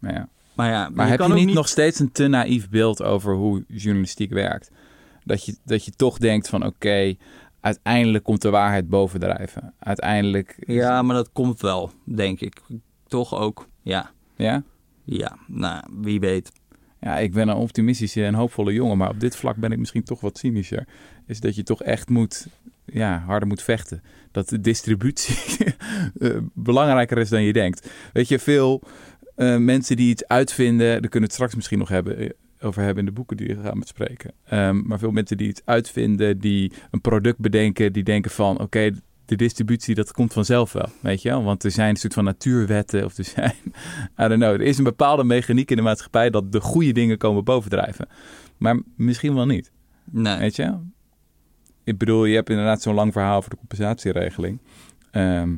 [0.00, 0.28] ja.
[0.54, 3.34] Maar ja, Maar heb kan je ook niet, nog steeds een te naïef beeld over
[3.34, 4.70] hoe journalistiek werkt?
[5.24, 7.14] Dat je, dat je toch denkt van oké,
[7.60, 9.74] uiteindelijk komt de waarheid bovendrijven.
[9.78, 10.54] Uiteindelijk...
[10.66, 12.60] Ja, maar dat komt wel, denk ik.
[13.06, 13.68] Toch ook.
[13.82, 14.62] Ja, Ja?
[15.04, 15.38] Ja.
[15.46, 16.52] Nou, wie weet.
[17.00, 20.04] Ja, ik ben een optimistische en hoopvolle jongen, maar op dit vlak ben ik misschien
[20.04, 20.86] toch wat cynischer.
[21.26, 22.46] Is dat je toch echt moet,
[22.84, 24.02] ja, harder moet vechten.
[24.30, 25.64] Dat de distributie
[26.18, 27.90] eh, belangrijker is dan je denkt.
[28.12, 28.82] Weet je, veel
[29.34, 32.82] eh, mensen die iets uitvinden, daar kunnen we het straks misschien nog hebben, eh, over
[32.82, 34.32] hebben in de boeken die we gaan bespreken.
[34.44, 38.90] Ehm, maar veel mensen die iets uitvinden, die een product bedenken, die denken van oké,
[39.26, 41.42] de distributie dat komt vanzelf wel, weet je wel?
[41.44, 43.54] Want er zijn een soort van natuurwetten of er zijn,
[44.22, 47.18] I don't know, er is een bepaalde mechaniek in de maatschappij dat de goede dingen
[47.18, 48.08] komen bovendrijven.
[48.56, 49.72] Maar misschien wel niet,
[50.04, 50.38] Nee.
[50.38, 50.78] weet je?
[51.84, 54.58] Ik bedoel, je hebt inderdaad zo'n lang verhaal over de compensatieregeling.
[55.10, 55.54] Ehm,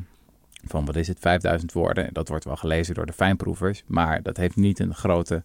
[0.63, 2.09] van wat is het, 5000 woorden.
[2.13, 5.43] Dat wordt wel gelezen door de fijnproevers, maar dat heeft niet een grote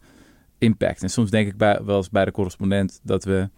[0.58, 1.02] impact.
[1.02, 3.48] En soms denk ik bij, wel eens bij de correspondent dat we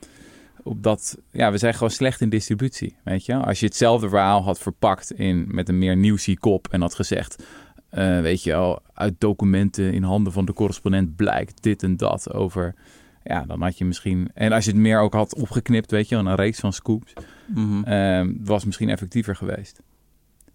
[0.64, 3.34] op dat, ja, we zijn gewoon slecht in distributie, weet je.
[3.36, 7.44] Als je hetzelfde verhaal had verpakt in met een meer nieuwsie kop en had gezegd,
[7.88, 12.32] eh, weet je wel, uit documenten in handen van de correspondent blijkt dit en dat
[12.32, 12.74] over,
[13.24, 16.14] ja, dan had je misschien, en als je het meer ook had opgeknipt, weet je,
[16.14, 17.12] wel, een reeks van scoops.
[17.84, 19.82] Ehm, was misschien effectiever geweest.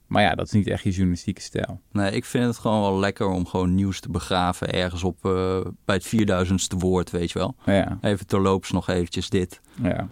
[0.09, 1.81] Maar ja, dat is niet echt je journalistieke stijl.
[1.91, 5.59] nee, ik vind het gewoon wel lekker om gewoon nieuws te begraven ergens op eh,
[5.85, 7.55] bij het 4000ste woord, weet je wel.
[7.65, 9.61] Ja, Even terloops nog eventjes dit.
[9.81, 10.07] ja,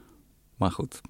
[0.55, 1.01] Maar goed.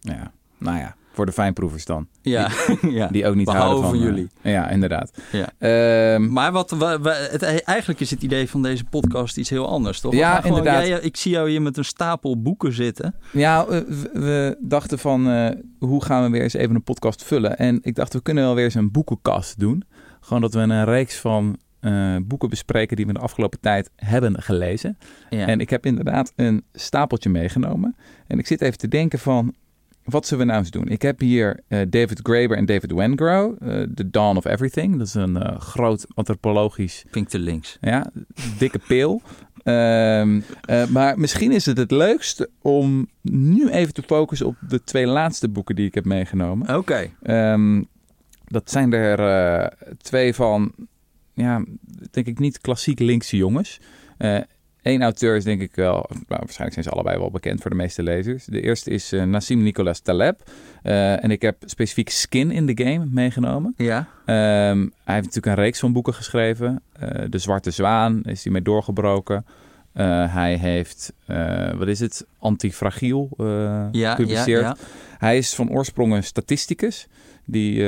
[0.00, 0.32] ja.
[0.58, 2.06] Nou ja, voor de fijnproevers dan.
[2.22, 2.50] Ja,
[2.90, 3.06] ja.
[3.08, 3.98] Die ook niet Behalve houden van...
[3.98, 4.28] eh, jullie.
[4.42, 5.10] ja, inderdaad.
[5.32, 5.48] Ja.
[5.58, 9.68] Ehm, Maar wat, wa- wa- het, eigenlijk is het idee van deze podcast iets heel
[9.68, 10.12] anders, toch?
[10.14, 10.86] Ja, We gewoon- inderdaad.
[10.86, 13.14] jij- ik zie jou hier met een stapel boeken zitten.
[13.32, 15.48] ja, eh, we, we dachten van, eh,
[15.78, 17.58] hoe gaan we weer eens even een podcast vullen?
[17.58, 19.82] En ik dacht, we kunnen wel weer eens een boekenkast doen.
[20.20, 24.42] Gewoon dat we een reeks van eh, boeken bespreken die we de afgelopen tijd hebben
[24.42, 24.98] gelezen.
[25.30, 25.46] Ja.
[25.46, 27.96] En ik heb inderdaad een stapeltje meegenomen.
[28.26, 29.54] En ik zit even te denken van,
[30.06, 30.88] wat zullen we nou eens doen?
[30.88, 34.98] Ik heb hier eh, David Graeber en David Wengrow, eh, The Dawn of Everything.
[34.98, 37.78] Dat is een eh, groot antropologisch, ik te links.
[37.80, 38.10] ja,
[38.58, 39.22] dikke pil.
[39.62, 44.84] Ehm, eh, maar misschien is het het leukst om nu even te focussen op de
[44.84, 46.76] twee laatste boeken die ik heb meegenomen.
[46.76, 47.10] Oké.
[47.22, 47.82] Ehm,
[48.44, 50.72] dat zijn er twee van
[51.32, 51.64] ja,
[52.10, 53.80] denk ik niet klassiek linkse jongens.
[54.86, 57.76] Eén auteur is denk ik wel, nou, waarschijnlijk zijn ze allebei wel bekend voor de
[57.76, 58.44] meeste lezers.
[58.44, 60.50] De eerste is Nassim Nicholas Taleb.
[60.82, 63.74] en ik heb specifiek Skin in the Game meegenomen.
[63.76, 64.08] Ja.
[64.24, 66.82] Ehm, hij heeft natuurlijk een reeks van boeken geschreven.
[67.28, 69.44] de Zwarte Zwaan is hij mee doorgebroken.
[69.94, 74.62] Uh, hij heeft, uh, wat is het, antifragiel uh, ja, gepubliceerd.
[74.62, 74.86] Ja, ja.
[75.18, 77.08] Hij is van oorsprong een statisticus.
[77.44, 77.84] Die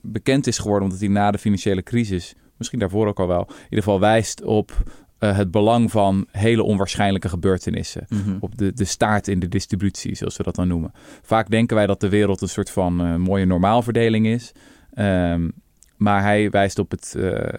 [0.00, 3.64] bekend is geworden omdat hij na de financiële crisis, misschien daarvoor ook al wel, in
[3.64, 4.82] ieder geval wijst op
[5.26, 8.06] het belang van hele onwaarschijnlijke gebeurtenissen.
[8.08, 8.36] Mm -hmm.
[8.40, 10.92] Op de, de staart in de distributie, zoals we dat dan noemen.
[11.22, 14.52] Vaak denken wij dat de wereld een soort van mooie normaalverdeling is.
[14.94, 15.52] Um,
[15.96, 17.16] maar hij wijst op het,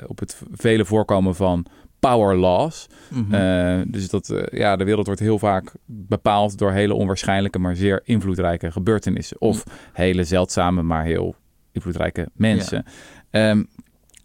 [0.07, 1.65] op het vele voorkomen van
[1.99, 2.87] power laws.
[3.09, 3.33] Mm -hmm.
[3.33, 8.01] uh, dus dat ja, de wereld wordt heel vaak bepaald door hele onwaarschijnlijke, maar zeer
[8.03, 9.41] invloedrijke gebeurtenissen.
[9.41, 11.35] Of hele zeldzame, maar heel
[11.71, 12.85] invloedrijke mensen.
[13.31, 13.49] Ja.
[13.49, 13.67] Um,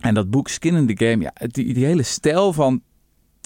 [0.00, 2.82] en dat boek Skin in the Game, ja, die, die hele stijl van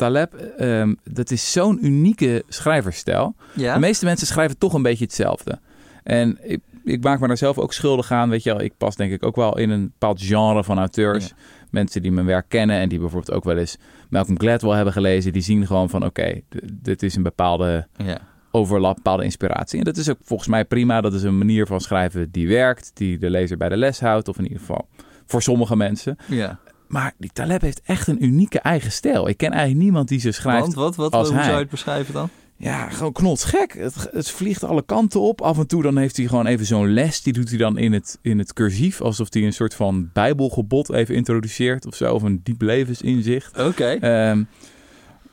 [0.03, 3.35] Taleb, um, dat is zo'n unieke schrijverstijl.
[3.55, 3.75] Ja?
[3.75, 5.59] De meeste mensen schrijven toch een beetje hetzelfde.
[6.03, 8.29] En ik, ik maak me daar zelf ook schuldig aan.
[8.29, 11.27] Weet je wel, ik pas denk ik ook wel in een bepaald genre van auteurs.
[11.27, 11.35] Ja.
[11.71, 13.77] Mensen die mijn werk kennen en die bijvoorbeeld ook wel eens
[14.11, 18.19] Malcolm Gladwell hebben gelezen, die zien gewoon van oké, okay, dit is een bepaalde ja.
[18.51, 19.79] overlap, bepaalde inspiratie.
[19.79, 21.01] En dat is ook volgens mij prima.
[21.01, 24.29] Dat is een manier van schrijven die werkt, die de lezer bij de les houdt,
[24.29, 24.89] of in ieder geval
[25.27, 26.17] voor sommige mensen.
[26.29, 26.59] Ja.
[26.93, 29.29] Maar die Taleb heeft echt een unieke eigen stijl.
[29.29, 31.45] Ik ken eigenlijk niemand die zo schrijft Want, wat, wat, als hoe hij.
[31.45, 32.29] zou je het beschrijven dan?
[32.57, 33.73] Ja, gewoon knotsgek.
[33.73, 35.41] Het, het vliegt alle kanten op.
[35.41, 37.23] Af en toe dan heeft hij gewoon even zo'n les.
[37.23, 39.01] Die doet hij dan in het, in het cursief.
[39.01, 42.15] Alsof hij een soort van bijbelgebod even introduceert of zo.
[42.15, 43.59] Of een diep levensinzicht.
[43.59, 43.69] Oké.
[43.99, 44.31] Okay.
[44.31, 44.47] Um,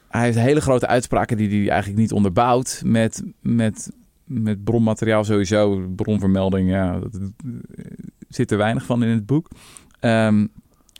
[0.09, 2.81] hij heeft hele grote uitspraken die hij eigenlijk niet onderbouwt.
[2.85, 3.91] Met, met,
[4.23, 5.87] met bronmateriaal sowieso.
[5.95, 6.99] Bronvermelding, ja.
[6.99, 7.19] Dat,
[8.29, 9.47] zit er weinig van in het boek.
[10.01, 10.51] Um,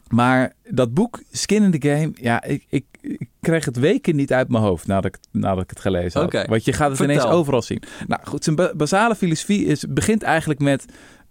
[0.10, 4.34] maar dat boek, Skin in the Game, ja, ik, ik, ik, kreeg het weken niet
[4.34, 6.30] uit mijn hoofd nadat ik, nadat ik het gelezen had.
[6.30, 6.46] Okay.
[6.46, 7.16] Want je gaat het Vertel.
[7.16, 7.82] ineens overal zien.
[8.08, 10.86] Nou goed, zijn ba basale filosofie is, begint eigenlijk met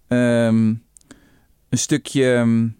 [0.08, 0.82] um,
[1.68, 2.76] een stukje um,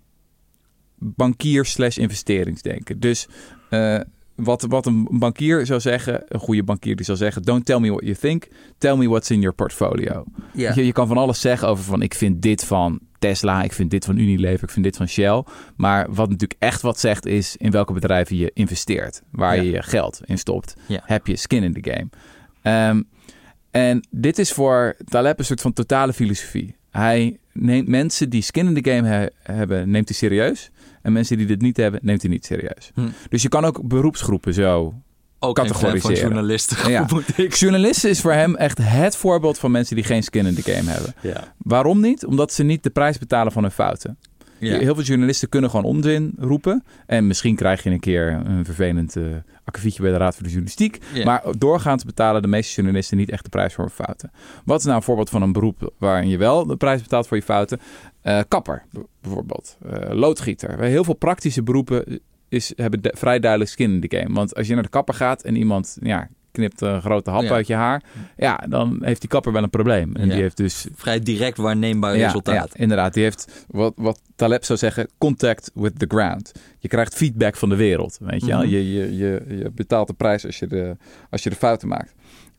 [0.99, 3.01] bankier slash investeringsdenken.
[3.01, 3.27] Dus
[3.71, 4.01] uh,
[4.35, 7.43] wat, wat een bankier zou zeggen, een goede bankier die zou zeggen...
[7.43, 10.25] Don't tell me what you think, tell me what's in your portfolio.
[10.53, 13.91] Je, je kan van alles zeggen over van ik vind dit van Tesla, ik vind
[13.91, 15.43] dit van Unilever, ik vind dit van Shell.
[15.77, 19.23] Maar wat natuurlijk echt wat zegt is in welke bedrijven je investeert.
[19.31, 19.63] Waar Ja.
[19.63, 20.75] je je geld in stopt.
[20.87, 21.01] Ja.
[21.05, 22.09] Heb je skin in the game.
[22.63, 23.03] Ehm,
[23.71, 26.77] en dit is voor Taleb een soort van totale filosofie.
[26.91, 30.71] Hij neemt mensen die skin in the game he- hebben, neemt hij serieus.
[31.03, 32.91] En mensen die dit niet hebben, neemt hij niet serieus.
[32.95, 33.09] Hm.
[33.29, 34.95] Dus je kan ook beroepsgroepen zo
[35.39, 36.31] Ook een fan van categoriseren.
[36.31, 37.09] journalisten, Ja.
[37.37, 40.73] ik Journalisten is voor hem echt het voorbeeld van mensen die geen skin in the
[40.73, 41.15] game hebben.
[41.23, 41.55] Ja.
[41.59, 42.27] Waarom niet?
[42.27, 44.19] Omdat ze niet de prijs betalen van hun fouten.
[44.59, 44.79] Ja.
[44.79, 46.85] Heel veel journalisten kunnen gewoon onzin roepen.
[47.07, 49.25] En misschien krijg je een keer een vervelend uh,
[49.65, 50.99] akkefietje bij de Raad voor de Journalistiek.
[51.13, 51.25] Ja.
[51.25, 54.31] Maar doorgaans betalen de meeste journalisten niet echt de prijs voor hun fouten.
[54.65, 57.37] Wat is nou een voorbeeld van een beroep waarin je wel de prijs betaalt voor
[57.37, 57.81] je fouten?
[58.25, 58.85] Uh, kapper
[59.21, 59.77] bijvoorbeeld.
[59.87, 60.79] Uh, loodgieter.
[60.81, 64.35] Heel veel praktische beroepen is, hebben de, vrij duidelijk skin in the game.
[64.35, 67.51] Want als je naar de kapper gaat en iemand ja, knipt een grote hap Ja.
[67.51, 68.03] uit je haar...
[68.37, 70.17] ja, dan heeft die kapper wel een probleem.
[70.17, 70.33] En Ja.
[70.33, 72.71] die heeft dus Vrij direct waarneembaar resultaat.
[72.75, 73.15] ja, inderdaad.
[73.15, 76.53] Die heeft wat, wat Taleb zou zeggen, contact with the ground.
[76.79, 78.59] Je krijgt feedback van de wereld, weet je wel.
[78.63, 78.69] Mhm.
[78.69, 80.97] Je, je, je, je betaalt de prijs als je de,
[81.31, 82.15] als je de fouten maakt.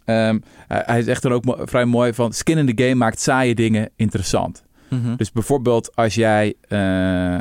[0.06, 2.34] Ehm, hij, hij zegt dan ook mo- vrij mooi van...
[2.34, 4.64] skin in the game maakt saaie dingen interessant.
[4.90, 5.16] Mhm.
[5.16, 7.40] Dus bijvoorbeeld als jij eh,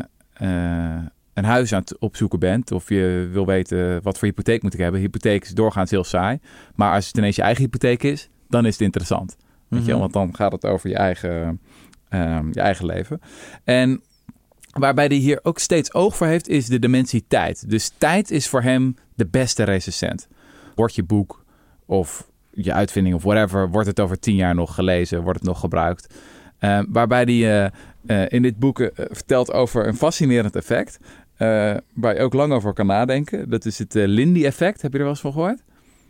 [1.39, 2.73] een huis aan het opzoeken bent...
[2.73, 5.01] of je wil weten wat voor hypotheek moet ik hebben...
[5.01, 6.39] hypotheek is doorgaans heel saai.
[6.75, 9.37] Maar als het ineens je eigen hypotheek is, dan is het interessant.
[9.69, 9.95] Weet je wel?
[9.95, 10.01] Mhm.
[10.01, 11.61] Want dan gaat het over je eigen,
[12.09, 13.21] ehm, je eigen leven.
[13.65, 14.03] En
[14.73, 17.71] waarbij hij hier ook steeds oog voor heeft, is de dimensie tijd.
[17.71, 20.29] Dus tijd is voor hem de beste recensent.
[20.75, 21.45] Wordt je boek
[21.87, 25.61] of je uitvinding of whatever, wordt het over tien jaar nog gelezen, wordt het nog
[25.61, 26.15] gebruikt.
[26.59, 27.71] Ehm, waarbij hij eh,
[28.07, 30.99] eh, in dit boek eh, vertelt over een fascinerend effect.
[31.39, 33.51] Eh, waar je ook lang over kan nadenken.
[33.51, 34.83] Dat is het eh, Lindy-effect.
[34.83, 35.63] Heb je er wel eens van gehoord?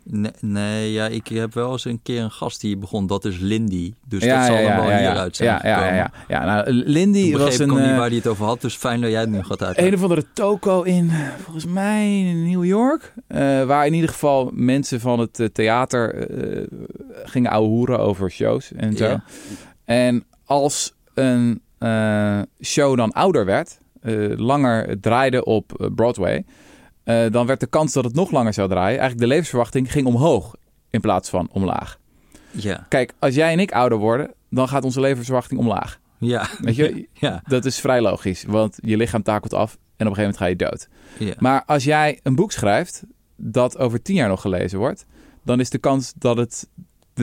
[0.03, 3.07] Nee, nee, ja, ik heb wel eens een keer een gast die begon.
[3.07, 3.93] Dat is Lindy.
[4.07, 6.45] Dus ja, dat zal ja, ja, wel ja, hieruit zijn ja, ja, ja, ja.
[6.45, 7.73] Nou, Lindy Ik was begreep een...
[7.73, 8.61] ook niet eh, waar hij het over had.
[8.61, 9.85] Dus fijn dat jij het nu gaat uitleggen.
[9.85, 11.11] Een of andere toko in,
[11.43, 13.13] volgens mij in New York.
[13.65, 16.67] waar in ieder geval mensen van het theater eh,
[17.23, 19.19] gingen ouwehoeren over shows en zo.
[19.85, 21.61] En als een
[22.61, 23.79] show dan ouder werd,
[24.37, 26.45] langer draaide op eh, Broadway...
[27.03, 28.99] eh, dan werd de kans dat het nog langer zou draaien...
[28.99, 30.55] eigenlijk de levensverwachting ging omhoog
[30.89, 31.99] in plaats van omlaag.
[32.51, 35.99] Ja, Kijk, als jij en ik ouder worden, dan gaat onze levensverwachting omlaag.
[36.17, 36.47] ja.
[36.59, 40.15] Weet je, Ja, dat is vrij logisch, want je lichaam takelt af En op een
[40.15, 40.87] gegeven moment ga je dood.
[41.27, 41.33] Ja.
[41.39, 43.03] Maar als jij een boek schrijft
[43.35, 45.05] dat over tien jaar nog gelezen wordt,
[45.43, 46.69] dan is de kans dat het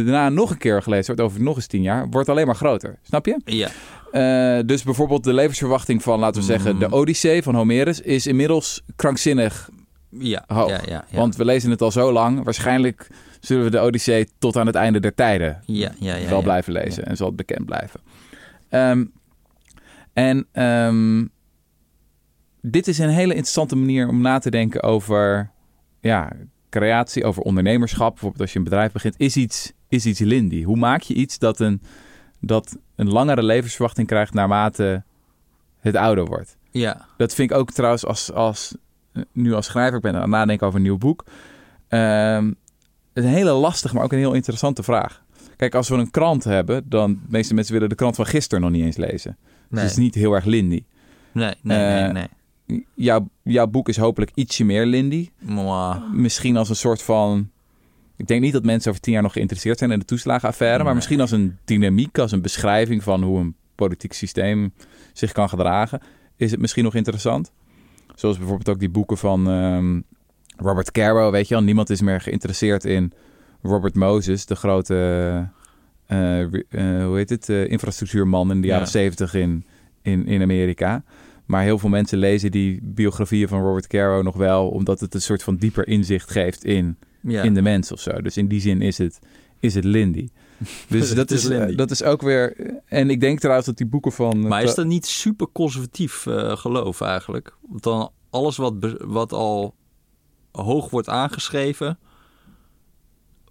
[0.05, 2.99] daarna nog een keer gelezen wordt, over nog eens tien jaar, wordt alleen maar groter.
[3.03, 3.41] Snap je?
[3.45, 3.69] ja.
[4.11, 6.79] Eh, dus bijvoorbeeld de levensverwachting van, laten we zeggen, Mm.
[6.81, 9.71] de Odyssee van Homerus is inmiddels krankzinnig
[10.11, 10.45] Ja.
[10.47, 10.69] hoog.
[10.71, 11.19] Ja, ja, ja.
[11.19, 12.45] Want we lezen het al zo lang.
[12.45, 13.09] Waarschijnlijk
[13.41, 16.73] zullen we de Odyssee tot aan het einde der tijden ja, ja, ja, wel blijven
[16.73, 18.01] lezen en zal het bekend blijven.
[18.69, 19.05] Ehm,
[20.13, 21.25] en ehm,
[22.61, 25.51] dit is een hele interessante manier om na te denken over
[26.01, 26.33] ja,
[26.71, 28.11] creatie, over ondernemerschap.
[28.11, 30.63] Bijvoorbeeld als je een bedrijf begint, is iets, is iets Lindy.
[30.63, 31.83] Hoe maak je iets dat een,
[32.41, 35.03] dat een langere levensverwachting krijgt naarmate
[35.81, 36.57] het ouder wordt?
[36.71, 37.07] Ja.
[37.17, 38.75] Dat vind ik ook trouwens als, als
[39.33, 41.25] nu als schrijver, ik ben aan het nadenken over een nieuw boek.
[43.13, 45.25] Is een hele lastige, maar ook een heel interessante vraag.
[45.57, 48.63] Kijk, als we een krant hebben, dan de meeste mensen willen de krant van gisteren
[48.63, 49.37] nog niet eens lezen.
[49.41, 49.83] Dus Nee.
[49.83, 50.85] het is niet heel erg Lindy.
[51.33, 52.27] Nee, nee, nee, Eh, nee.
[52.95, 55.29] Jouw, jouw boek is hopelijk ietsje meer Lindy.
[55.39, 56.13] Mwah.
[56.13, 57.51] Misschien als een soort van...
[58.17, 60.85] Ik denk niet dat mensen over tien jaar nog geïnteresseerd zijn in de toeslagenaffaire.
[60.85, 64.73] Maar misschien als een dynamiek, als een beschrijving van hoe een politiek systeem
[65.13, 66.01] zich kan gedragen.
[66.37, 67.53] Is het misschien nog interessant.
[68.15, 70.01] Zoals bijvoorbeeld ook die boeken van ehm,
[70.67, 71.63] Robert Caro, weet je wel.
[71.63, 73.13] Niemand is meer geïnteresseerd in
[73.63, 74.95] Robert Moses, de grote,
[76.07, 76.17] eh,
[76.51, 78.73] re- eh, hoe heet het, eh, infrastructuurman in de Ja.
[78.73, 79.65] jaren zeventig in,
[80.03, 81.03] in, in Amerika.
[81.47, 85.21] Maar heel veel mensen lezen die biografieën van Robert Caro nog wel, omdat het een
[85.23, 87.43] soort van dieper inzicht geeft in, Ja.
[87.43, 88.21] in de mens of zo.
[88.21, 89.19] Dus in die zin is het,
[89.61, 90.29] is het Lindy.
[90.89, 91.75] Dus dat is is, Lindy.
[91.75, 92.57] dat is ook weer.
[92.85, 94.49] En ik denk trouwens dat die boeken van.
[94.49, 97.57] Maar is dat niet super conservatief eh, geloof eigenlijk?
[97.69, 99.75] Want dan alles wat, wat al
[100.53, 101.99] hoog wordt aangeschreven,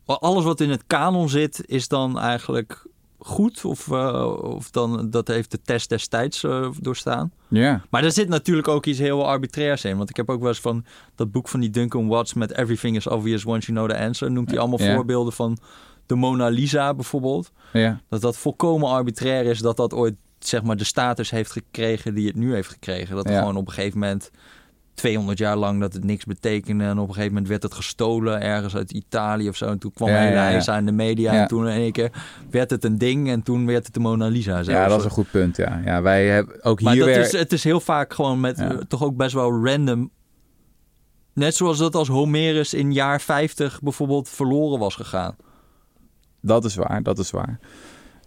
[0.05, 2.88] alles wat in het kanon zit, is dan eigenlijk
[3.25, 3.65] goed?
[3.65, 7.31] Of, eh, of dan dat heeft de test destijds eh, doorstaan?
[7.47, 9.97] Ja, Maar er zit natuurlijk ook iets heel arbitrairs in.
[9.97, 10.85] Want ik heb ook wel eens van
[11.15, 14.31] dat boek van die Duncan Watts met Everything is Obvious Once You Know the Answer.
[14.31, 15.57] Noemt hij allemaal voorbeelden van
[16.05, 20.77] de Mona Lisa bijvoorbeeld ja, dat dat volkomen arbitrair is dat dat ooit zeg maar
[20.77, 23.15] de status heeft gekregen die het nu heeft gekregen.
[23.15, 24.31] Dat er gewoon op een gegeven moment
[24.95, 28.41] 200 jaar lang dat het niks betekende en op een gegeven moment werd het gestolen
[28.41, 31.34] ergens uit Italië of zo en toen kwam Ja, een hele ja, in de media
[31.34, 31.41] Ja.
[31.41, 32.12] en toen in één keer
[32.49, 34.51] werd het een ding en toen werd het de Mona Lisa.
[34.63, 34.67] zelfs.
[34.67, 35.58] ja, dat is een goed punt.
[35.58, 37.19] Ja, ja wij hebben ook Maar hier weer.
[37.19, 40.12] is, het is heel vaak gewoon met eh, toch ook best wel random.
[41.34, 45.36] Net zoals dat als Homerus in jaar 50 bijvoorbeeld verloren was gegaan.
[46.41, 47.60] Dat is waar, dat is waar.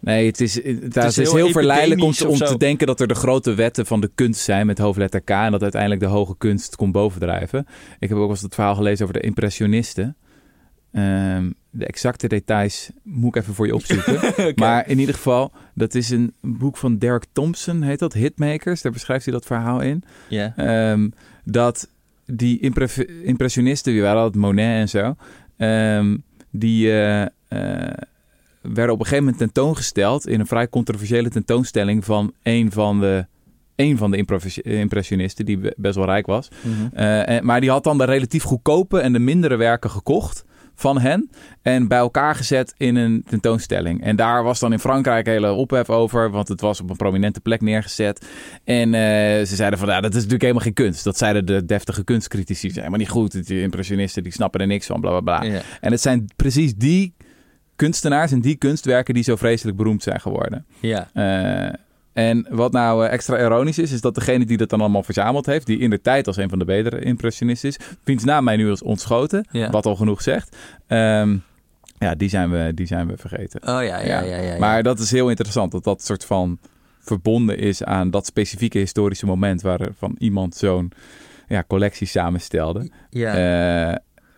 [0.01, 3.07] Nee, het is, het, het is heel, heel verleidelijk om, te- om denken dat er
[3.07, 5.29] de grote wetten van de kunst zijn met hoofdletter K.
[5.29, 7.65] En dat uiteindelijk de hoge kunst komt bovendrijven.
[7.99, 10.15] Ik heb ook wel eens het verhaal gelezen over de impressionisten.
[10.91, 14.19] Ehm, de exacte details moet ik even voor je opzoeken.
[14.55, 18.81] Maar in ieder geval, dat is een boek van Derek Thompson, heet dat, Hitmakers.
[18.81, 20.03] Daar beschrijft hij dat verhaal in.
[20.29, 20.53] Ja.
[20.55, 21.09] Ehm,
[21.43, 21.89] dat
[22.25, 25.15] die impre- impressionisten, die waren dat, Monet en zo,
[25.57, 26.17] ehm,
[26.51, 27.93] die eh, eh,
[28.61, 33.25] werden op een gegeven moment tentoongesteld in een vrij controversiële tentoonstelling van een van de,
[33.75, 34.25] een van de
[34.63, 36.47] impressionisten, die be- best wel rijk was.
[36.61, 36.95] Mhm.
[36.95, 40.99] Eh, en- maar die had dan de relatief goedkope en de mindere werken gekocht van
[40.99, 41.29] hen
[41.61, 44.03] en bij elkaar gezet in een tentoonstelling.
[44.03, 47.41] En daar was dan in Frankrijk hele ophef over, want het was op een prominente
[47.41, 48.27] plek neergezet.
[48.63, 49.01] En eh,
[49.45, 51.03] ze zeiden van, ja, dat is natuurlijk helemaal geen kunst.
[51.03, 52.71] Dat zeiden de deftige kunstcritici.
[52.89, 53.47] Maar niet goed.
[53.47, 55.43] Die impressionisten, die snappen er niks van, bla bla bla.
[55.51, 55.61] Ja.
[55.81, 57.13] En het zijn precies die
[57.79, 60.65] kunstenaars en die kunstwerken die zo vreselijk beroemd zijn geworden.
[60.79, 61.09] ja.
[61.13, 61.73] Eh,
[62.13, 65.45] en wat nou eh, extra ironisch is, is dat degene die dat dan allemaal verzameld
[65.45, 68.55] heeft, die in de tijd als een van de betere impressionisten is, wiens naam mij
[68.55, 69.69] nu is ontschoten, Ja.
[69.69, 70.55] wat al genoeg zegt,
[70.87, 71.37] ehm,
[71.99, 73.61] ja, die zijn, we, die zijn we vergeten.
[73.61, 74.21] Oh ja, ja, ja.
[74.21, 74.57] ja, ja.
[74.57, 76.57] Maar dat is heel interessant, dat dat soort van
[76.99, 80.91] verbonden is aan dat specifieke historische moment waarvan iemand zo'n
[81.47, 82.91] ja, collectie samenstelde.
[83.09, 83.33] ja.
[83.91, 83.95] Eh,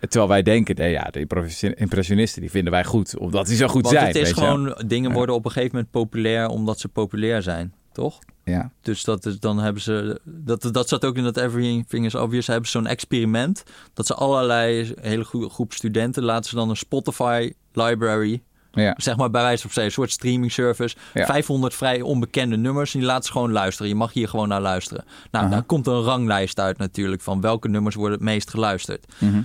[0.10, 3.68] terwijl wij denken, nee, ja, de impressi- impressionisten die vinden wij goed, omdat die zo
[3.68, 4.08] goed Want zijn.
[4.08, 4.52] het is weet je wel.
[4.52, 8.20] gewoon, dingen worden op een gegeven moment populair omdat ze populair zijn, toch?
[8.44, 8.72] Ja.
[8.82, 12.48] Dus dat is, dan hebben ze, dat, dat zat ook in dat Everything is Obvious,
[12.48, 13.64] hebben ze zo'n experiment.
[13.94, 18.94] Dat ze allerlei hele goede groep studenten laten ze dan een Spotify library, Ja.
[18.98, 20.96] zeg maar bij wijze van spreken, een soort streaming service.
[21.14, 21.26] Ja.
[21.26, 23.88] 500 vrij onbekende nummers en die laten ze gewoon luisteren.
[23.90, 25.04] Je mag hier gewoon naar luisteren.
[25.32, 25.54] Nou, Aha.
[25.54, 29.06] daar komt een ranglijst uit natuurlijk van welke nummers worden het meest geluisterd.
[29.20, 29.42] Mhm.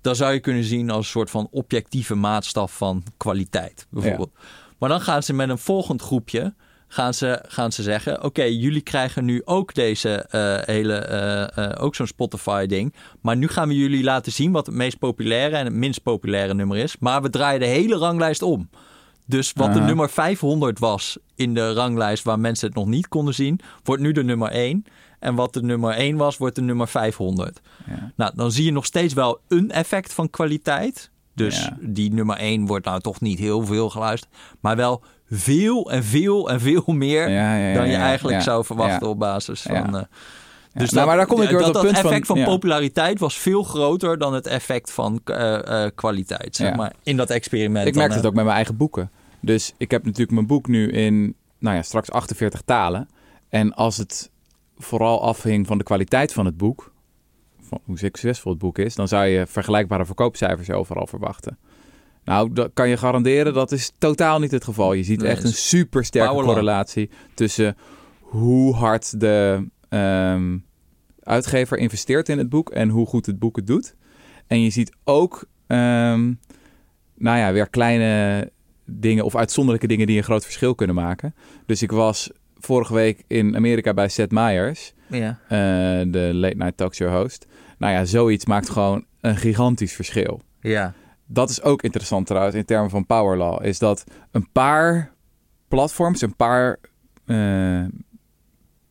[0.00, 4.30] Dat zou je kunnen zien als een soort van objectieve maatstaf van kwaliteit, bijvoorbeeld.
[4.78, 6.54] Maar dan gaan ze met een volgend groepje
[6.92, 11.82] gaan ze, gaan ze zeggen: Oké, jullie krijgen nu ook deze eh, hele, eh, eh,
[11.82, 12.94] ook zo'n Spotify-ding.
[13.20, 16.54] Maar nu gaan we jullie laten zien wat het meest populaire en het minst populaire
[16.54, 16.98] nummer is.
[16.98, 18.68] Maar we draaien de hele ranglijst om.
[19.26, 23.34] Dus wat de nummer 500 was in de ranglijst waar mensen het nog niet konden
[23.34, 24.84] zien, wordt nu de nummer 1.
[25.20, 27.60] En wat de nummer 1 was, wordt de nummer 500.
[27.86, 28.12] Ja.
[28.16, 31.10] Nou, dan zie je nog steeds wel een effect van kwaliteit.
[31.34, 31.76] Dus Ja.
[31.80, 34.32] die nummer 1 wordt nou toch niet heel veel geluisterd.
[34.60, 39.18] Maar wel veel en veel en veel meer Ja, dan je eigenlijk zou verwachten op
[39.18, 39.96] basis van...
[39.96, 40.02] Eh,
[40.72, 40.80] Ja.
[40.80, 43.18] dus Nou, maar daar kom ik weer dat, op het dat punt effect van, populariteit
[43.18, 47.86] was veel groter dan het effect van eh, eh, kwaliteit, zeg maar, in dat experiment.
[47.86, 49.10] Ik merk het ook met mijn eigen boeken.
[49.40, 53.08] Dus ik heb natuurlijk mijn boek nu in, nou ja, straks 48 talen.
[53.48, 54.30] En als het
[54.82, 56.92] vooral afhing van de kwaliteit van het boek,
[57.60, 61.58] van hoe succesvol het boek is, dan zou je vergelijkbare verkoopcijfers overal verwachten.
[62.24, 64.92] Nou, dat kan je garanderen, dat is totaal niet het geval.
[64.92, 67.76] Je ziet Nee, echt een super sterke correlatie tussen
[68.20, 70.58] hoe hard de ehm,
[71.22, 73.94] uitgever investeert in het boek en hoe goed het boek het doet.
[74.46, 76.32] En je ziet ook, ehm,
[77.14, 78.50] nou ja, weer kleine
[78.84, 81.34] dingen of uitzonderlijke dingen die een groot verschil kunnen maken.
[81.66, 82.30] Dus ik was
[82.64, 85.38] vorige week in Amerika bij Seth Meyers, Ja.
[85.48, 85.58] eh,
[86.12, 87.46] de late night talkshow host.
[87.78, 90.40] Nou ja, zoiets maakt gewoon een gigantisch verschil.
[90.60, 90.92] ja.
[91.32, 93.64] Dat is ook interessant trouwens in termen van power law.
[93.66, 95.12] Is dat een paar
[95.68, 96.78] platforms, een paar
[97.26, 97.84] eh,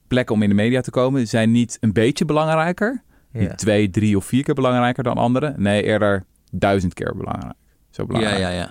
[0.08, 3.04] plekken om in de media te komen, zijn niet een beetje belangrijker.
[3.32, 3.40] Ja.
[3.40, 5.54] Niet twee, drie of vier keer belangrijker dan andere.
[5.58, 7.54] Nee, eerder duizend keer belangrijk.
[7.90, 8.40] Zo ja, belangrijk.
[8.40, 8.70] ja, ja.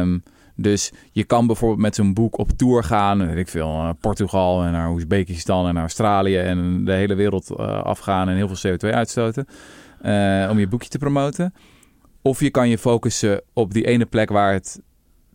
[0.00, 0.18] Ehm,
[0.62, 4.62] dus je kan bijvoorbeeld met zo'n boek op tour gaan, weet ik veel, naar Portugal
[4.62, 8.72] en naar Oezbekistan en naar Australië en de hele wereld eh, afgaan en heel veel
[8.72, 9.46] CO2 uitstoten
[10.00, 11.54] eh, om je boekje te promoten.
[12.22, 14.80] Of je kan je focussen op die ene plek waar het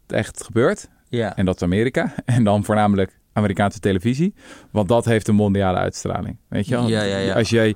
[0.08, 1.36] echt gebeurt, ja.
[1.36, 2.14] en dat is Amerika.
[2.26, 4.34] En dan voornamelijk Amerikaanse televisie,
[4.72, 6.38] want dat heeft een mondiale uitstraling.
[6.48, 6.88] Weet je wel?
[6.88, 7.34] Ja, ja, ja.
[7.34, 7.76] Als jij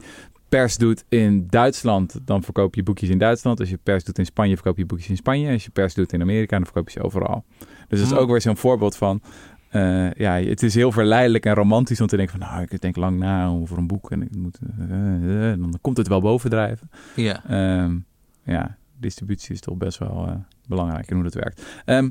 [0.50, 3.60] pers doet in Duitsland, dan verkoop je boekjes in Duitsland.
[3.60, 5.52] Als je pers doet in Spanje, verkoop je boekjes in Spanje.
[5.52, 7.46] Als je pers doet in Amerika, dan verkoop je ze overal.
[7.60, 8.18] Dus dat is Hmm.
[8.18, 9.22] ook weer zo'n voorbeeld van...
[9.70, 12.48] eh, ja, het is heel verleidelijk en romantisch om te denken van...
[12.50, 15.98] nou, ik denk lang na over een boek en ik moet, eh, eh, dan komt
[15.98, 16.90] het wel bovendrijven.
[17.16, 17.46] ja.
[17.46, 17.98] Ehm,
[18.44, 21.82] ja, distributie is toch best wel belangrijk in hoe dat werkt.
[21.86, 22.10] Ehm,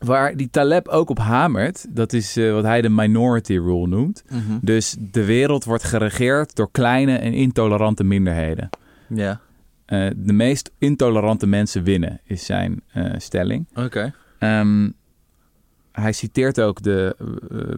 [0.00, 4.24] waar die Taleb ook op hamert, dat is eh, wat hij de minority rule noemt.
[4.28, 4.58] Mhm.
[4.60, 8.68] Dus de wereld wordt geregeerd door kleine en intolerante minderheden.
[9.08, 9.40] Ja.
[9.84, 13.66] Eh, de meest intolerante mensen winnen, is zijn eh, stelling.
[13.74, 14.14] Oké.
[14.38, 14.90] Ehm,
[15.92, 17.16] hij citeert ook de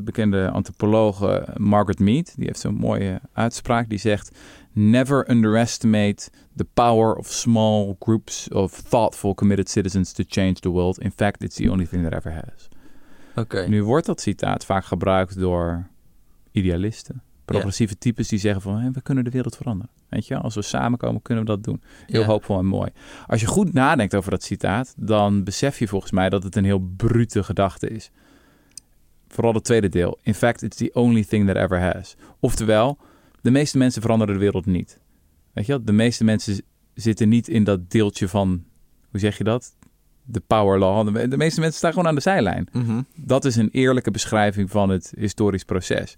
[0.00, 2.32] bekende antropologe Margaret Mead.
[2.36, 3.88] Die heeft zo'n mooie uitspraak.
[3.88, 4.30] Die zegt:
[4.74, 10.98] Never underestimate the power of small groups of thoughtful, committed citizens to change the world.
[10.98, 12.68] In fact, it's the only thing that ever has.
[13.36, 13.68] Oké.
[13.68, 15.86] Nu wordt dat citaat vaak gebruikt door
[16.50, 19.90] idealisten, progressieve types die zeggen van "Hé, we kunnen de wereld veranderen.
[20.08, 21.82] Weet je, als we samenkomen kunnen we dat doen.
[22.06, 22.90] Heel hoopvol en mooi.
[23.26, 26.64] Als je goed nadenkt over dat citaat, dan besef je volgens mij dat het een
[26.64, 28.10] heel brute gedachte is.
[29.28, 30.18] Vooral het tweede deel.
[30.22, 32.16] In fact, it's the only thing that ever has.
[32.40, 32.98] Oftewel,
[33.42, 34.98] de meeste mensen veranderen de wereld niet.
[35.52, 35.84] Weet je wel?
[35.84, 36.62] De meeste mensen
[36.94, 38.64] zitten niet in dat deeltje van,
[39.10, 39.76] hoe zeg je dat?
[40.24, 41.14] De power law.
[41.14, 43.00] De- De meeste mensen staan gewoon aan de zijlijn Mhm.
[43.16, 46.14] dat is een eerlijke beschrijving van het historisch proces.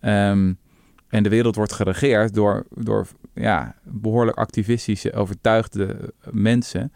[0.00, 0.52] Ehm,
[1.08, 6.92] en de wereld wordt geregeerd door, door ja, behoorlijk activistische, overtuigde mensen.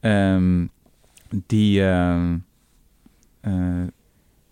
[0.00, 0.66] ehm,
[1.46, 2.38] die ehm,
[3.40, 3.82] eh,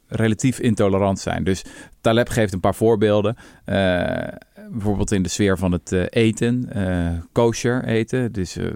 [0.07, 1.45] relatief intolerant zijn.
[1.45, 1.65] Dus
[2.01, 3.37] Taleb geeft een paar voorbeelden.
[3.65, 4.29] Eh,
[4.71, 8.33] bijvoorbeeld in de sfeer van het eh, eten, eh, kosher eten.
[8.33, 8.67] Dus eh,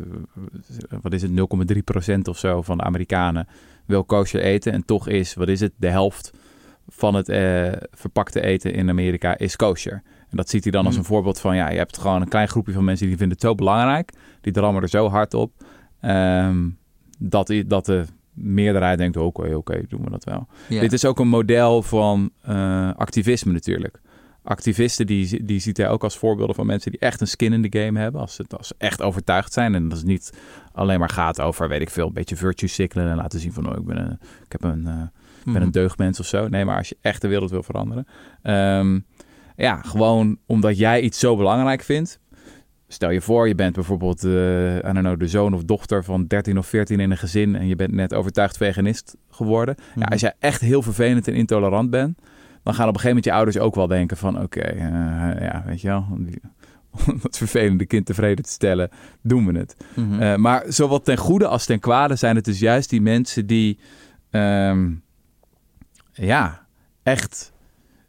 [1.03, 3.47] wat is het, 0,3% of zo van de Amerikanen
[3.87, 4.73] wil kosher eten.
[4.73, 6.31] En toch is, wat is het, de helft
[6.89, 7.27] van het
[7.91, 10.03] verpakte eten in Amerika is kosher.
[10.31, 11.03] En dat ziet hij dan als Hmm.
[11.03, 13.47] een voorbeeld van, ja, je hebt gewoon een klein groepje van mensen die vinden het
[13.47, 14.13] zo belangrijk.
[14.41, 15.53] Die drammen er zo hard op.
[16.01, 16.69] ehm,
[17.19, 20.47] dat, dat de meerderheid denkt, oké, oké, doen we dat wel.
[20.69, 20.81] Ja.
[20.81, 22.31] Dit is ook een model van
[22.97, 24.01] activisme natuurlijk.
[24.45, 27.71] Activisten, die, die ziet hij ook als voorbeelden van mensen die echt een skin in
[27.71, 28.21] the game hebben.
[28.21, 29.75] Als ze, als echt overtuigd zijn.
[29.75, 30.33] En dat is niet
[30.73, 33.11] alleen maar gaat over, weet ik veel, een beetje virtue signalen.
[33.11, 34.93] En laten zien van, oh, ik ben een, ik heb een, eh,
[35.39, 35.63] ik ben Mhm.
[35.63, 36.49] een deugdmens of zo.
[36.49, 38.07] Nee, maar als je echt de wereld wil veranderen.
[38.43, 38.99] ehm,
[39.57, 42.21] ja, gewoon omdat jij iets zo belangrijk vindt.
[42.89, 46.59] Stel je voor, je bent bijvoorbeeld I don't know, de zoon of dochter van 13
[46.59, 49.75] of 14 in een gezin en je bent net overtuigd veganist geworden.
[49.79, 50.13] Ja, Mhm.
[50.13, 52.19] als jij echt heel vervelend en intolerant bent,
[52.63, 54.87] dan gaan op een gegeven moment je ouders ook wel denken van oké, eh,
[55.41, 58.91] ja, weet je wel, om dat vervelende kind tevreden te stellen,
[59.23, 59.77] doen we het.
[59.95, 60.21] Mhm.
[60.21, 63.79] Eh, maar zowel ten goede als ten kwade zijn het dus juist die mensen die
[64.31, 64.91] ehm,
[66.13, 66.67] ja,
[67.03, 67.53] echt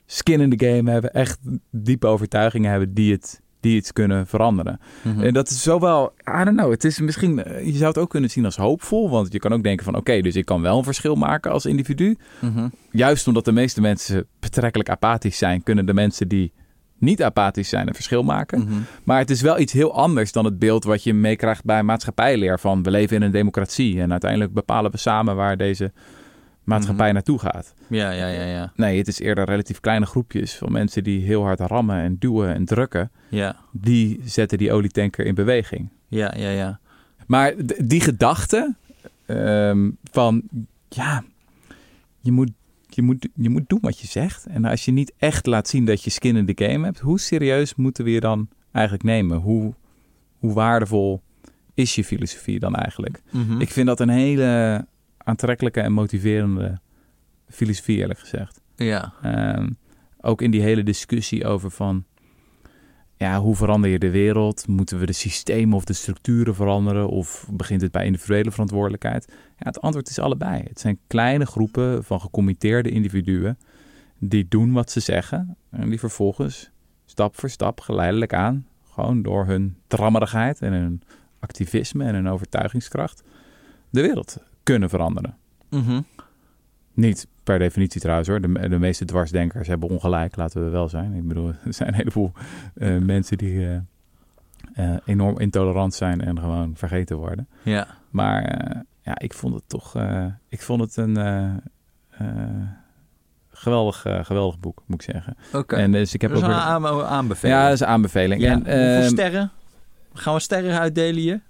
[0.06, 1.40] skin in the game hebben, echt
[1.72, 4.80] diepe overtuigingen hebben die het die iets kunnen veranderen.
[5.02, 5.22] Mhm.
[5.22, 8.10] En dat is zowel, I don't know, het is misschien, eh, je zou het ook
[8.10, 10.78] kunnen zien als hoopvol, want je kan ook denken van oké, dus ik kan wel
[10.78, 12.18] een verschil maken als individu.
[12.40, 12.68] Mhm.
[12.92, 16.52] Juist omdat de meeste mensen betrekkelijk apathisch zijn, kunnen de mensen die
[16.98, 18.60] niet apathisch zijn en verschil maken.
[18.60, 18.74] Mhm.
[19.04, 22.60] Maar het is wel iets heel anders dan het beeld wat je meekrijgt bij maatschappijleer.
[22.60, 25.92] Van we leven in een democratie en uiteindelijk bepalen we samen waar deze
[26.64, 27.14] maatschappij Mhm.
[27.14, 27.74] naartoe gaat.
[27.88, 28.72] Ja, ja, ja, ja.
[28.76, 32.54] Nee, het is eerder relatief kleine groepjes van mensen die heel hard rammen en duwen
[32.54, 33.12] en drukken.
[33.30, 35.90] Ja, Die zetten die olietanker in beweging.
[36.08, 36.80] ja, ja, ja.
[37.28, 37.54] Maar
[37.86, 38.76] die gedachte
[39.26, 40.42] ehm, van
[40.90, 41.24] ja,
[42.20, 42.52] je moet,
[42.90, 44.46] je, moet, je moet doen wat je zegt.
[44.46, 47.20] En als je niet echt laat zien dat je skin in the game hebt, hoe
[47.20, 49.38] serieus moeten we je dan eigenlijk nemen?
[49.38, 49.74] Hoe,
[50.40, 51.22] hoe waardevol
[51.74, 53.22] is je filosofie dan eigenlijk?
[53.32, 53.62] Mhm.
[53.62, 54.86] Ik vind dat een hele
[55.24, 56.80] aantrekkelijke en motiverende
[57.48, 58.62] filosofie, eerlijk gezegd.
[58.76, 59.70] Ja, Ehm,
[60.22, 62.06] ook in die hele discussie over van...
[63.18, 64.68] Ja, hoe verander je de wereld?
[64.68, 67.08] Moeten we de systemen of de structuren veranderen?
[67.08, 69.28] Of begint het bij individuele verantwoordelijkheid?
[69.30, 70.64] Ja, het antwoord is allebei.
[70.68, 73.58] Het zijn kleine groepen van gecommitteerde individuen...
[74.20, 75.58] die doen wat ze zeggen...
[75.70, 76.72] en die vervolgens
[77.06, 78.68] stap voor stap geleidelijk aan...
[78.92, 81.02] gewoon door hun drammerigheid en hun
[81.40, 83.24] activisme en hun overtuigingskracht...
[83.90, 85.36] de wereld kunnen veranderen.
[85.70, 86.02] Mhm.
[86.94, 88.42] Niet per definitie trouwens hoor.
[88.42, 91.14] De, de meeste dwarsdenkers hebben ongelijk, laten we wel zijn.
[91.14, 92.32] Ik bedoel, er zijn een heleboel
[92.76, 93.76] eh, mensen die eh,
[94.74, 97.48] eh, enorm intolerant zijn en gewoon vergeten worden.
[97.64, 97.88] ja.
[98.10, 98.42] Maar
[99.02, 99.96] ja, ik vond het toch
[100.50, 101.62] ik vond het een
[103.52, 105.38] geweldig, geweldig boek, moet ik zeggen.
[105.54, 105.76] Oké.
[105.76, 107.58] En dus ik heb Dat is ook een weer- aan- aanbeveling.
[107.58, 108.42] Ja, dat is een aanbeveling.
[108.42, 109.52] Ja, En, Hoeveel ehm, sterren?
[110.14, 111.42] Gaan we sterren uitdelen hier?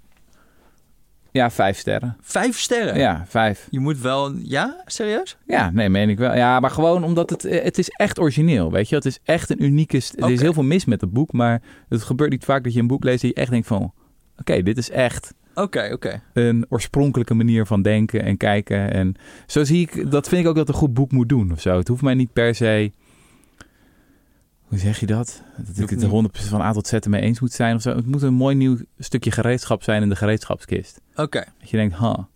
[1.34, 2.16] Ja, vijf sterren.
[2.20, 2.98] Vijf sterren?
[2.98, 3.66] Ja, vijf.
[3.70, 4.32] Je moet wel...
[4.36, 4.82] Ja?
[4.86, 5.36] Serieus?
[5.46, 6.34] Ja, nee, meen ik wel.
[6.34, 8.94] Ja, maar gewoon omdat het, eh, het is echt origineel, weet je.
[8.94, 10.00] Het is echt een unieke...
[10.00, 12.72] st- Er is heel veel mis met het boek, maar het gebeurt niet vaak dat
[12.72, 13.92] je een boek leest en je echt denkt van...
[14.38, 16.22] Oké, dit is echt Oké, oké.
[16.32, 18.92] een oorspronkelijke manier van denken en kijken.
[18.92, 19.14] En
[19.46, 20.10] zo zie ik...
[20.10, 21.78] Dat vind ik ook dat een goed boek moet doen of zo.
[21.78, 22.92] Het hoeft mij niet per se...
[24.74, 25.42] Hoe zeg je dat?
[25.56, 27.96] Dat ik het niet- 100% van A tot Z ermee eens moet zijn of zo.
[27.96, 31.00] Het moet een mooi nieuw stukje gereedschap zijn in de gereedschapskist.
[31.14, 32.28] Oké, Dat je denkt, ha,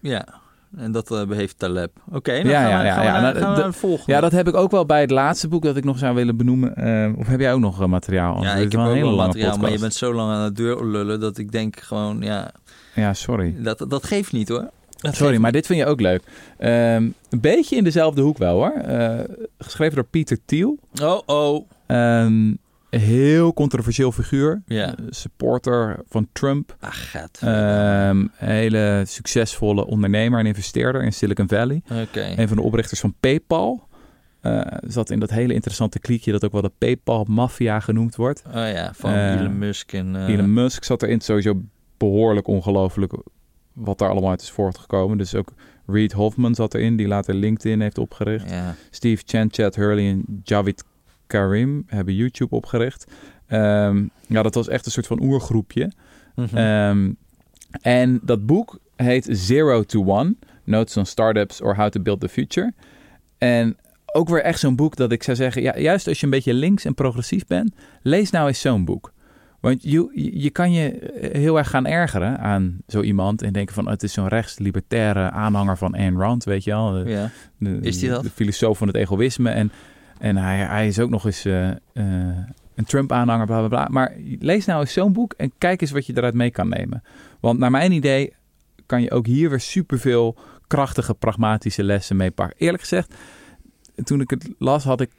[0.00, 0.26] ja.
[0.76, 1.90] En dat eh, heeft Taleb.
[2.10, 3.10] Oké, dan Ja, gaan ja, we, ja, gaan ja.
[3.20, 4.12] naar, gaan we de- naar het volgende.
[4.12, 6.36] Ja, dat heb ik ook wel bij het laatste boek dat ik nog zou willen
[6.36, 6.76] benoemen.
[6.76, 8.42] Eh, of heb jij ook nog eh, materiaal?
[8.42, 10.84] Ja, ik heb wel ook lange materiaal, maar je bent zo lang aan de deur
[10.86, 12.50] lullen dat ik denk gewoon, ja,
[12.94, 13.54] Ja, sorry.
[13.62, 14.70] dat, dat geeft niet hoor.
[14.96, 16.22] Dat Sorry, maar dit vind je ook leuk.
[16.58, 18.72] Ehm, een beetje in dezelfde hoek wel hoor.
[18.72, 19.18] Eh,
[19.58, 20.78] geschreven door Pieter Thiel.
[21.02, 21.68] Oh, oh.
[21.86, 22.58] Een
[22.90, 24.62] heel controversieel figuur.
[24.66, 24.86] Ja.
[24.86, 26.76] Eh, supporter van Trump.
[26.80, 27.38] Ach, gaat.
[27.42, 31.82] Ehm, hele succesvolle ondernemer en investeerder in Silicon Valley.
[32.02, 32.34] Oké.
[32.36, 33.84] Een van de oprichters van PayPal.
[34.40, 38.42] Eh, zat in dat hele interessante kliekje dat ook wel de PayPal-maffia genoemd wordt.
[38.46, 40.16] Oh ja, van Elon Musk en...
[40.16, 41.20] eh, Elon Musk zat erin.
[41.20, 41.62] Sowieso
[41.96, 43.12] behoorlijk ongelooflijk
[43.76, 45.18] wat daar allemaal uit is voortgekomen.
[45.18, 45.52] Dus ook
[45.86, 48.50] Reed Hoffman zat erin, die later LinkedIn heeft opgericht.
[48.50, 48.74] Ja.
[48.90, 50.84] Steve Chen, Chad Hurley en Javid
[51.26, 53.06] Karim hebben YouTube opgericht.
[53.46, 55.92] Ehm, ja, dat was echt een soort van oergroepje.
[56.34, 56.56] Mhm.
[56.56, 57.12] Ehm,
[57.80, 62.28] en dat boek heet Zero to One: Notes on Startups or How to Build the
[62.28, 62.72] Future.
[63.38, 63.76] En
[64.12, 66.54] ook weer echt zo'n boek dat ik zou zeggen, ja, juist als je een beetje
[66.54, 69.12] links en progressief bent, lees nou eens zo'n boek.
[69.60, 73.88] Want je, je kan je heel erg gaan ergeren aan zo iemand en denken van
[73.88, 76.90] het is zo'n rechts-libertaire aanhanger van Ayn Rand, weet je wel.
[76.90, 77.30] De- ja.
[77.58, 78.22] de, Is die dat?
[78.22, 79.50] De filosoof van het egoïsme.
[79.50, 79.72] En,
[80.18, 81.76] en hij, hij is ook nog eens eh, eh,
[82.74, 83.88] een Trump-aanhanger, bla bla bla.
[83.90, 87.02] Maar lees nou eens zo'n boek en kijk eens wat je eruit mee kan nemen.
[87.40, 88.34] Want naar mijn idee
[88.86, 90.36] kan je ook hier weer superveel
[90.66, 92.56] krachtige, pragmatische lessen mee pakken.
[92.58, 93.14] Eerlijk gezegd,
[94.04, 95.10] toen ik het las, had ik,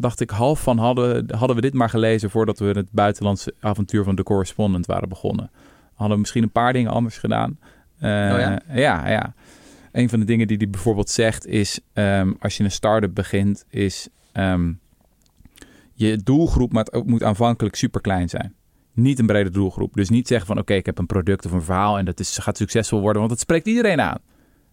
[0.00, 4.04] dacht ik half van hadden, hadden we dit maar gelezen voordat we het buitenlandse avontuur
[4.04, 5.50] van de correspondent waren begonnen.
[5.94, 7.58] Hadden we misschien een paar dingen anders gedaan.
[7.98, 8.60] Eh, ja?
[8.72, 9.34] ja, ja.
[9.92, 13.64] Een van de dingen die hij bijvoorbeeld zegt is, ehm, als je een start-up begint,
[13.68, 14.72] is ehm,
[15.92, 18.54] je doelgroep moet, moet aanvankelijk super klein zijn.
[18.92, 19.94] Niet een brede doelgroep.
[19.94, 22.38] Dus niet zeggen van oké, ik heb een product of een verhaal en dat is,
[22.38, 24.18] gaat succesvol worden, want dat spreekt iedereen aan.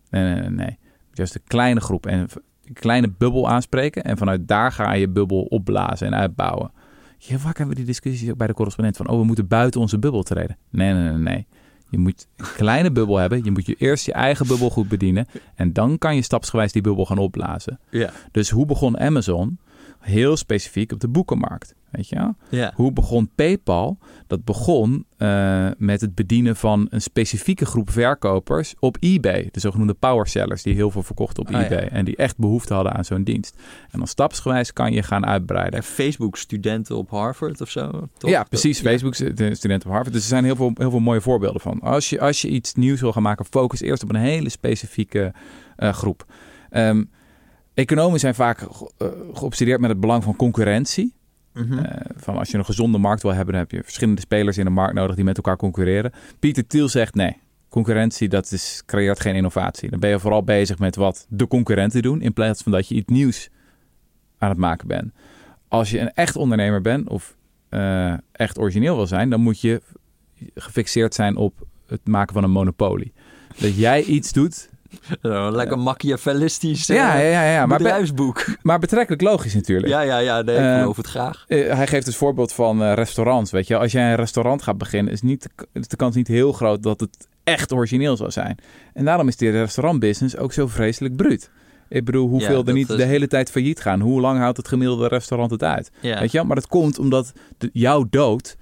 [0.10, 0.50] Nee, nee, nee.
[0.50, 0.78] nee.
[1.14, 2.28] Juist een kleine groep en
[2.68, 6.72] een kleine bubbel aanspreken en vanuit daar ga je bubbel opblazen en uitbouwen.
[7.18, 9.82] Ja, vaak hebben we die discussies ook bij de correspondent van oh, we moeten buiten
[9.82, 10.58] onze bubbel treden.
[10.70, 11.46] Nee, nee, nee, nee.
[11.90, 13.44] Je moet een kleine bubbel hebben.
[13.44, 15.28] Je moet je eerst je eigen bubbel goed bedienen.
[15.56, 17.80] En dan kan je stapsgewijs die bubbel gaan opblazen.
[17.90, 18.12] Ja.
[18.32, 19.58] Dus hoe begon Amazon?
[20.06, 21.76] Heel specifiek op de boekenmarkt.
[21.92, 22.34] Weet je?
[22.50, 22.72] Ja.
[22.76, 23.98] Hoe begon PayPal?
[24.28, 29.50] Dat begon eh, met het bedienen van een specifieke groep verkopers op eBay.
[29.52, 31.84] De zogenoemde power sellers die heel veel verkochten op Ah, eBay.
[31.84, 31.90] ja.
[31.90, 33.56] En die echt behoefte hadden aan zo'n dienst.
[33.92, 35.74] En dan stapsgewijs kan je gaan uitbreiden.
[35.80, 38.08] En Facebook-studenten op Harvard of zo?
[38.18, 38.30] toch?
[38.30, 38.80] Ja, precies.
[38.80, 38.90] Ja.
[38.90, 40.14] Facebook, de studenten op Harvard.
[40.14, 41.80] Dus er zijn heel veel, heel veel mooie voorbeelden van.
[41.82, 45.34] Als je, als je iets nieuws wil gaan maken, focus eerst op een hele specifieke
[45.76, 46.26] eh, groep.
[46.70, 47.04] Ehm,
[47.76, 51.14] economen zijn vaak eh, geobsedeerd met het belang van concurrentie.
[51.54, 51.78] Mhm.
[51.78, 54.66] Eh, van als je een gezonde markt wil hebben, dan heb je verschillende spelers in
[54.66, 56.12] de markt nodig die met elkaar concurreren.
[56.40, 57.38] Pieter Thiel zegt nee.
[57.70, 59.90] Concurrentie, dat is, creëert geen innovatie.
[59.90, 62.96] Dan ben je vooral bezig met wat de concurrenten doen, in plaats van dat je
[62.96, 63.50] iets nieuws
[64.38, 65.14] aan het maken bent.
[65.68, 67.36] Als je een echt ondernemer bent of
[67.70, 69.82] eh, echt origineel wil zijn, dan moet je
[70.56, 73.14] gefixeerd zijn op het maken van een monopolie.
[73.60, 74.70] Dat jij iets doet.
[75.22, 77.66] Lekker machiavellistisch Ja, eh, ja, ja, ja.
[77.66, 78.46] Maar, be- bedrijfsboek.
[78.62, 79.88] maar betrekkelijk logisch natuurlijk.
[79.88, 81.46] Ja, ja, ja, nee, ik Eh, geloof het graag.
[81.48, 83.52] Eh, hij geeft het voorbeeld van restaurants.
[83.52, 86.28] Weet je, als jij een restaurant gaat beginnen, is, niet de, is de kans niet
[86.28, 88.58] heel groot dat het echt origineel zal zijn.
[88.94, 91.50] En daarom is die restaurantbusiness ook zo vreselijk bruut.
[91.90, 94.00] Ik bedoel, hoeveel Ja, er niet is- de hele tijd failliet gaan.
[94.00, 95.92] Hoe lang houdt het gemiddelde restaurant het uit?
[96.00, 96.20] Ja.
[96.20, 98.56] Weet je, maar dat komt omdat de, jouw dood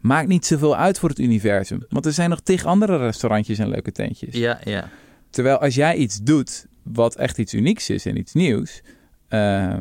[0.00, 1.84] maakt niet zoveel uit voor het universum.
[1.88, 4.34] Want er zijn nog tig andere restaurantjes en leuke tentjes.
[4.34, 4.88] ja, ja.
[5.32, 8.82] Terwijl als jij iets doet wat echt iets unieks is en iets nieuws,
[9.28, 9.74] eh,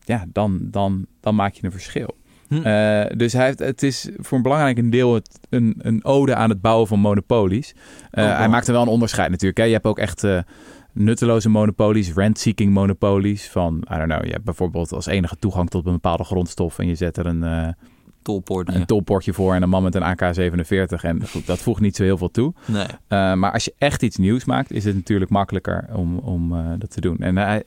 [0.00, 2.16] ja, dan, dan, dan maak je een verschil.
[2.48, 2.62] Hm.
[2.62, 6.48] Eh, dus hij heeft, het is voor een belangrijk deel het, een, een ode aan
[6.48, 7.74] het bouwen van monopolies.
[8.10, 8.36] Eh, Oh.
[8.36, 9.58] Hij maakt er wel een onderscheid natuurlijk.
[9.58, 9.64] Hè.
[9.64, 10.26] Je hebt ook echt
[10.92, 13.48] nutteloze monopolies, rent-seeking monopolies.
[13.48, 16.86] Van, I don't know, je hebt bijvoorbeeld als enige toegang tot een bepaalde grondstof en
[16.86, 17.74] je zet er een,
[18.22, 18.74] Tolpoort.
[18.74, 21.00] een tolportje voor en een man met een AK-47.
[21.02, 22.54] En goed, dat voegt niet zo heel veel toe.
[22.66, 22.86] Nee.
[23.08, 26.66] Uh, maar als je echt iets nieuws maakt, is het natuurlijk makkelijker om, om uh,
[26.78, 27.18] dat te doen.
[27.18, 27.62] En hij,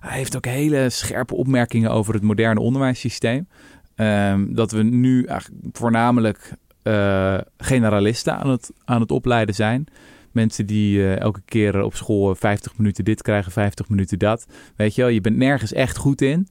[0.00, 3.48] hij heeft ook hele scherpe opmerkingen over het moderne onderwijssysteem.
[3.96, 6.52] Um, dat we nu eigenlijk voornamelijk
[6.82, 9.86] uh, generalisten aan het, aan het opleiden zijn.
[10.32, 14.46] Mensen die uh, elke keer op school 50 minuten dit krijgen, 50 minuten dat.
[14.76, 16.48] Weet je wel, je bent nergens echt goed in.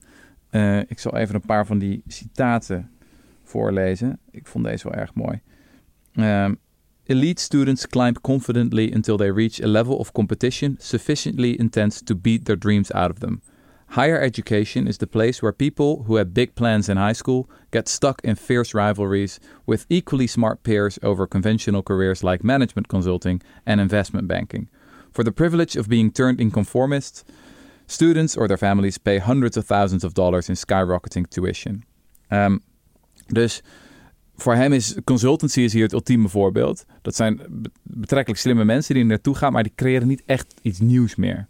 [0.50, 2.90] Uh, ik zal even een paar van die citaten
[3.44, 4.18] voorlezen.
[4.30, 5.40] Ik vond deze wel erg mooi.
[6.16, 6.58] Um,
[7.06, 12.44] Elite students climb confidently until they reach a level of competition sufficiently intense to beat
[12.44, 13.42] their dreams out of them.
[13.88, 17.88] Higher education is the place where people who had big plans in high school get
[17.88, 23.80] stuck in fierce rivalries with equally smart peers over conventional careers like management consulting and
[23.80, 24.68] investment banking.
[25.12, 27.22] For the privilege of being turned in conformists,
[27.86, 31.84] students or their families pay hundreds of thousands of dollars in skyrocketing tuition.
[32.30, 32.62] Um,
[33.26, 33.62] dus
[34.36, 36.84] voor hem is consultancy is hier het ultieme voorbeeld.
[37.02, 37.40] Dat zijn
[37.82, 41.48] betrekkelijk slimme mensen die er naartoe gaan, maar die creëren niet echt iets nieuws meer.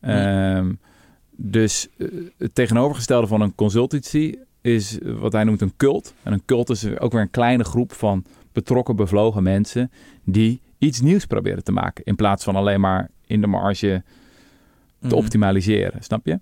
[0.00, 0.08] Hm.
[0.08, 0.78] Um,
[1.30, 6.14] dus uh, het tegenovergestelde van een consultancy is wat hij noemt een cult.
[6.22, 9.90] En een cult is ook weer een kleine groep van betrokken, bevlogen mensen
[10.24, 12.04] die iets nieuws proberen te maken.
[12.04, 14.02] In plaats van alleen maar in de marge
[15.00, 15.14] te Mhm.
[15.14, 16.38] optimaliseren, snap je?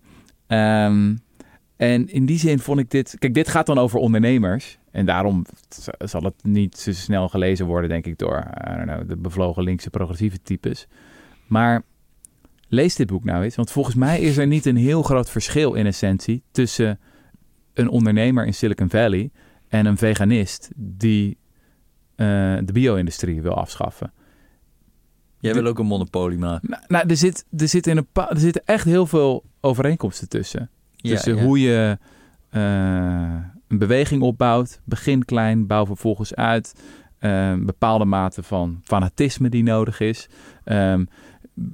[0.55, 1.21] Um,
[1.79, 3.17] en in die zin vond ik dit...
[3.19, 4.79] Kijk, dit gaat dan over ondernemers.
[4.91, 5.45] En daarom
[5.99, 9.63] zal het niet zo snel gelezen worden, denk ik, door I don't know, de bevlogen
[9.63, 10.87] linkse progressieve types.
[11.47, 11.83] Maar
[12.69, 13.57] lees dit boek nou eens.
[13.57, 16.99] Want volgens mij is er niet een heel groot verschil in essentie tussen
[17.75, 19.31] een ondernemer in Silicon Valley
[19.69, 21.39] en een veganist die
[22.17, 22.27] uh,
[22.65, 24.13] de bio-industrie wil afschaffen.
[25.41, 26.69] Jij wil ook een monopolie maken.
[26.71, 30.71] Nou, nou er, zit, er, zit in een er zitten echt heel veel overeenkomsten tussen.
[31.01, 31.43] Tussen ja.
[31.43, 31.99] hoe je
[32.53, 33.37] uh,
[33.69, 34.81] een beweging opbouwt.
[34.85, 36.75] Begin klein, bouw vervolgens uit.
[37.21, 40.29] Uh, bepaalde mate van fanatisme die nodig is.
[40.65, 41.09] Um,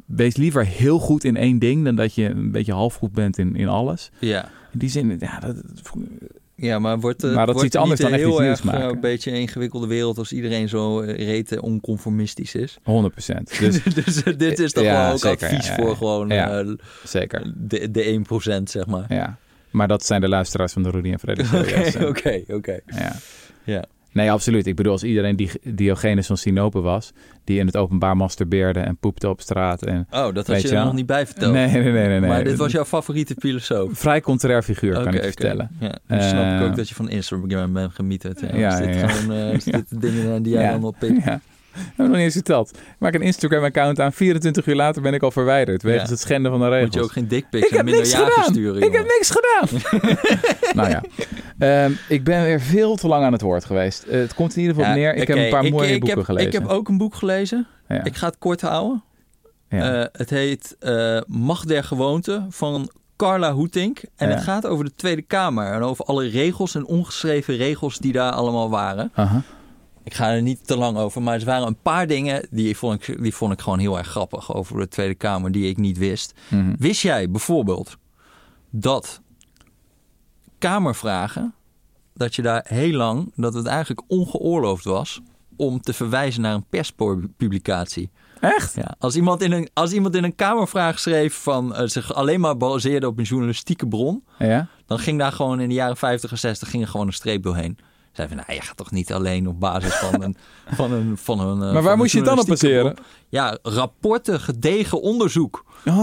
[0.06, 3.38] wees liever heel goed in één ding dan dat je een beetje half goed bent
[3.38, 4.10] in, in alles.
[4.18, 4.48] Ja.
[4.72, 5.62] In die zin, ja, dat,
[6.56, 8.64] ja, maar wordt, uh, maar dat is iets anders dan echt heel iets nieuws erg,
[8.64, 8.82] maken.
[8.82, 12.78] Uh, een beetje een ingewikkelde wereld als iedereen zo uh, rete onconformistisch is.
[12.82, 13.52] 100 procent.
[13.58, 16.76] Dus, dus dit is toch ja, wel ook zeker, advies ja, ja, voor gewoon ja,
[17.04, 17.52] zeker.
[17.56, 19.04] de, de 1 procent, zeg maar.
[19.08, 19.38] Ja,
[19.70, 22.80] maar dat zijn de luisteraars van de Rudy en Freddy Oké, oké, oké.
[23.64, 23.84] Ja.
[24.14, 24.66] Nee, absoluut.
[24.66, 27.12] Ik bedoel, als iedereen die Diogenes van Sinope was,
[27.44, 29.82] die in het openbaar masturbeerde en poepte op straat.
[29.82, 31.52] En, oh, dat had je er nog niet bij verteld.
[31.52, 31.92] Nee, nee, nee.
[31.92, 32.28] nee, nee.
[32.28, 33.98] Maar dit was jouw favoriete filosoof.
[33.98, 35.30] Vrij contrair figuur, okay, kan ik okay.
[35.30, 35.70] vertellen.
[35.80, 38.40] Ja, nu uh, snap ik Eh, ook dat je van Instagram bent gemieterd.
[38.40, 41.24] Ja, Ja, is dit ja, gewoon uh, is dit dingen die jij allemaal pikt?
[41.74, 42.70] Heb nog niet eens verteld.
[42.70, 44.12] Ik maak een Instagram-account aan.
[44.12, 45.82] 24 uur later ben ik al verwijderd.
[45.82, 46.10] Wegens Ja.
[46.10, 46.84] het schenden van de regels.
[46.84, 48.52] Moet je ook geen dickpics ik en heb minder niks jagen gedaan.
[48.52, 49.80] sturen, ik heb niks gedaan.
[50.78, 51.02] nou ja.
[51.58, 54.02] Ehm, ik ben weer veel te lang aan het woord geweest.
[54.02, 55.14] Eh, het komt in ieder geval Ja, neer.
[55.14, 56.46] Ik heb een paar ik, mooie ik boeken heb, gelezen.
[56.46, 57.66] Ik heb ook een boek gelezen.
[57.88, 58.04] Ja.
[58.04, 59.02] Ik ga het kort houden.
[59.68, 60.00] Ja.
[60.02, 64.02] Eh, het heet eh, Macht der Gewoonte van Carla Hoetink.
[64.16, 64.34] En Ja.
[64.34, 65.72] het gaat over de Tweede Kamer.
[65.72, 69.10] En over alle regels en ongeschreven regels die daar allemaal waren.
[69.14, 69.42] Aha.
[70.04, 71.22] Ik ga er niet te lang over.
[71.22, 74.06] Maar er waren een paar dingen die vond ik, die vond ik gewoon heel erg
[74.08, 75.52] grappig over de Tweede Kamer.
[75.52, 76.34] Die ik niet wist.
[76.48, 76.74] Mhm.
[76.78, 77.96] Wist jij bijvoorbeeld
[78.70, 79.20] dat
[80.58, 81.54] Kamervragen...
[82.14, 83.32] dat je daar heel lang...
[83.36, 85.20] dat het eigenlijk ongeoorloofd was...
[85.56, 88.10] om te verwijzen naar een perspublicatie.
[88.40, 88.74] Echt?
[88.74, 92.40] Ja, als, iemand in een, als iemand in een kamervraag schreef van uh, zich alleen
[92.40, 94.68] maar baseerde op een journalistieke bron, Ja?
[94.86, 97.42] dan ging daar gewoon in de jaren 50 en 60 ging er gewoon een streep
[97.42, 97.78] doorheen.
[98.14, 100.36] Zei van, nou, je gaat toch niet alleen op basis van een...
[100.74, 102.94] Van een, van een Maar van waar een moest je het dan op baseren?
[103.28, 105.64] Ja, rapporten, gedegen onderzoek.
[105.84, 105.94] Oh,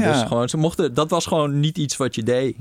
[0.00, 0.12] ja.
[0.12, 2.56] dus gewoon, ze mochten, dat was gewoon niet iets wat je deed.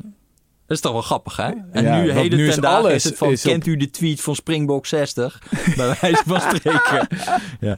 [0.68, 1.52] Dat is toch wel grappig, hè?
[1.72, 3.78] En Ja, nu, heden nu is ten dagen is het van, is op- kent u
[3.78, 5.42] de tweet van Springbok 60?
[5.78, 7.08] Bij wijze van spreken.
[7.60, 7.78] ja.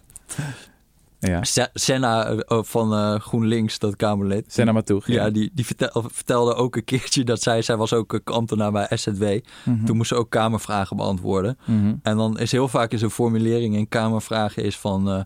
[1.42, 4.46] Se- Senna eh, van eh, GroenLinks, dat Kamerlid.
[4.48, 5.08] Senna Matoeg.
[5.08, 8.72] Ja, die, die vertel- vertelde ook een keertje dat zij, zij was ook een ambtenaar
[8.72, 9.24] bij SZW.
[9.64, 9.86] Mhm.
[9.86, 11.58] Toen moest ze ook kamervragen beantwoorden.
[11.66, 11.94] Mhm.
[12.04, 15.10] En dan is heel vaak in zijn formulering in kamervragen is van...
[15.10, 15.20] eh,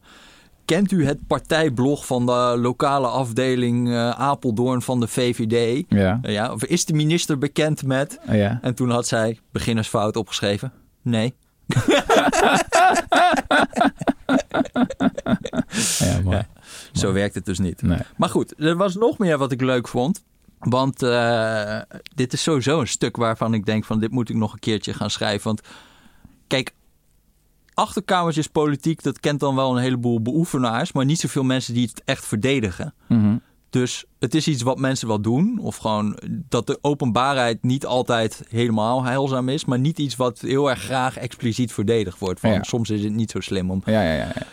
[0.66, 5.86] kent u het partijblog van de lokale afdeling eh, Apeldoorn van de VVD?
[5.89, 6.20] Ja.
[6.22, 8.20] Eh, Ja, of is de minister bekend met...
[8.32, 8.60] ja.
[8.62, 10.72] En toen had zij beginnersfout opgeschreven.
[11.02, 11.34] Nee.
[15.99, 16.38] Ja, mooi.
[16.38, 16.47] Ja.
[16.91, 17.82] Zo werkt het dus niet.
[17.82, 17.99] Nee.
[18.17, 20.23] Maar goed, er was nog meer wat ik leuk vond.
[20.59, 21.82] Want eh,
[22.15, 24.93] dit is sowieso een stuk waarvan ik denk van dit moet ik nog een keertje
[24.93, 25.43] gaan schrijven.
[25.43, 25.61] Want
[26.47, 26.73] kijk,
[27.73, 32.01] achterkamertjes politiek, dat kent dan wel een heleboel beoefenaars, maar niet zoveel mensen die het
[32.05, 32.93] echt verdedigen.
[33.07, 33.36] Mhm.
[33.69, 35.59] Dus het is iets wat mensen wel doen.
[35.61, 36.19] Of gewoon
[36.49, 39.65] dat de openbaarheid niet altijd helemaal heilzaam is.
[39.65, 42.39] Maar niet iets wat heel erg graag expliciet verdedigd wordt.
[42.39, 42.63] Van, Ja.
[42.63, 44.32] Soms is het niet zo slim om Ja, ja, ja.
[44.36, 44.45] ja.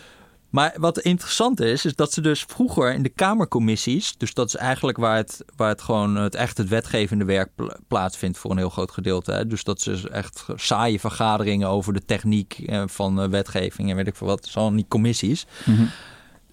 [0.55, 4.55] Maar wat interessant is, is dat ze dus vroeger in de Kamercommissies, dus dat is
[4.55, 8.57] eigenlijk waar het, waar het gewoon het echt het wetgevende werk pla- plaatsvindt voor een
[8.57, 9.31] heel groot gedeelte.
[9.31, 9.47] Hè?
[9.47, 14.07] Dus dat ze echt saaie vergaderingen over de techniek eh, van eh, wetgeving en weet
[14.07, 15.45] ik veel wat, zo die commissies.
[15.65, 15.83] Mhm.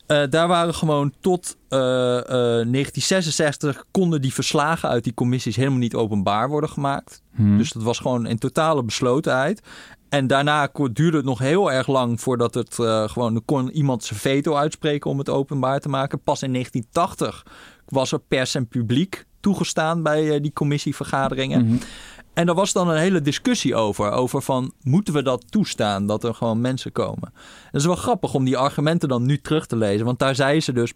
[0.07, 5.79] Eh, daar waren gewoon tot eh, eh, 1966 konden die verslagen uit die commissies helemaal
[5.79, 7.23] niet openbaar worden gemaakt.
[7.31, 7.57] Mhm.
[7.57, 9.63] Dus dat was gewoon in totale beslotenheid.
[10.13, 14.05] En daarna duurde het nog heel erg lang voordat het eh, gewoon er kon iemand
[14.05, 16.23] zijn veto uitspreken om het openbaar te maken.
[16.23, 17.47] Pas in 1980
[17.89, 21.67] was er pers en publiek toegestaan bij eh, die commissievergaderingen.
[21.67, 21.77] Mhm.
[22.35, 24.11] En daar was dan een hele discussie over.
[24.11, 26.07] Over van, moeten we dat toestaan?
[26.07, 27.33] Dat er gewoon mensen komen.
[27.65, 30.07] Het is wel grappig om die argumenten dan nu terug te lezen.
[30.07, 30.93] Want daar zeiden ze dus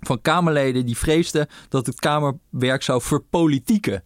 [0.00, 4.04] van Kamerleden die vreesden dat het Kamerwerk zou verpolitieken.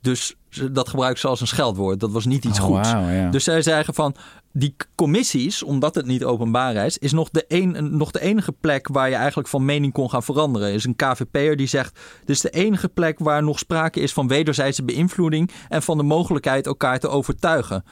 [0.00, 0.37] Dus
[0.72, 2.00] dat gebruiken ze als een scheldwoord.
[2.00, 2.90] Dat was niet iets Oh, goeds.
[2.90, 3.30] ja.
[3.30, 4.14] Dus zij zeggen van
[4.52, 8.88] die commissies, omdat het niet openbaar is, is nog de, een, nog de enige plek
[8.88, 10.68] waar je eigenlijk van mening kon gaan veranderen.
[10.68, 14.12] Er is een KVP'er die zegt: dit is de enige plek waar nog sprake is
[14.12, 17.84] van wederzijdse beïnvloeding en van de mogelijkheid elkaar te overtuigen.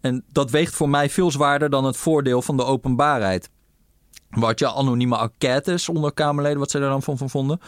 [0.00, 3.50] En dat weegt voor mij veel zwaarder dan het voordeel van de openbaarheid.
[4.30, 7.60] Wat je anonieme enquêtes onder Kamerleden, wat zij er dan van, van vonden.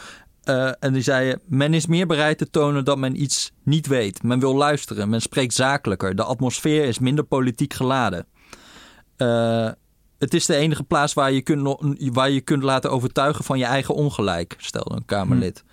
[0.49, 4.23] Eh, en die zeiden: Men is meer bereid te tonen dat men iets niet weet.
[4.23, 5.09] Men wil luisteren.
[5.09, 6.15] Men spreekt zakelijker.
[6.15, 8.25] De atmosfeer is minder politiek geladen.
[9.17, 9.69] Eh,
[10.17, 11.77] het is de enige plaats waar je, kunt,
[12.13, 15.63] waar je kunt laten overtuigen van je eigen ongelijk, stelde een Kamerlid.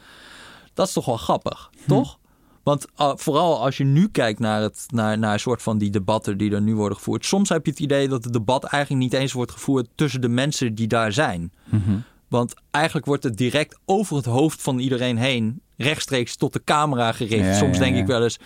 [0.74, 2.18] Dat is toch wel grappig, toch?
[2.62, 5.91] Want uh, vooral als je nu kijkt naar, het, naar, naar een soort van die
[5.91, 7.24] debatten die er nu worden gevoerd.
[7.24, 10.29] Soms heb je het idee dat het debat eigenlijk niet eens wordt gevoerd tussen de
[10.29, 11.53] mensen die daar zijn.
[11.64, 11.99] Mhm.
[12.29, 17.12] Want eigenlijk wordt het direct over het hoofd van iedereen heen, rechtstreeks tot de camera
[17.12, 17.45] gericht.
[17.47, 18.39] Ja, Soms denk ik wel eens,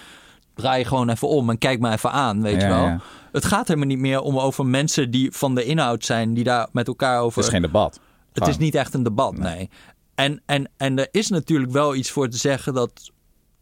[0.54, 2.84] draai je gewoon even om en kijk me even aan, weet Ja, je wel.
[2.84, 3.00] ja.
[3.32, 6.68] Het gaat helemaal niet meer om over mensen die van de inhoud zijn, die daar
[6.72, 7.36] met elkaar over...
[7.38, 8.00] Het is geen debat.
[8.32, 9.70] Het is niet echt een debat, nee.
[10.14, 13.10] En, en, en er is natuurlijk wel iets voor te zeggen dat...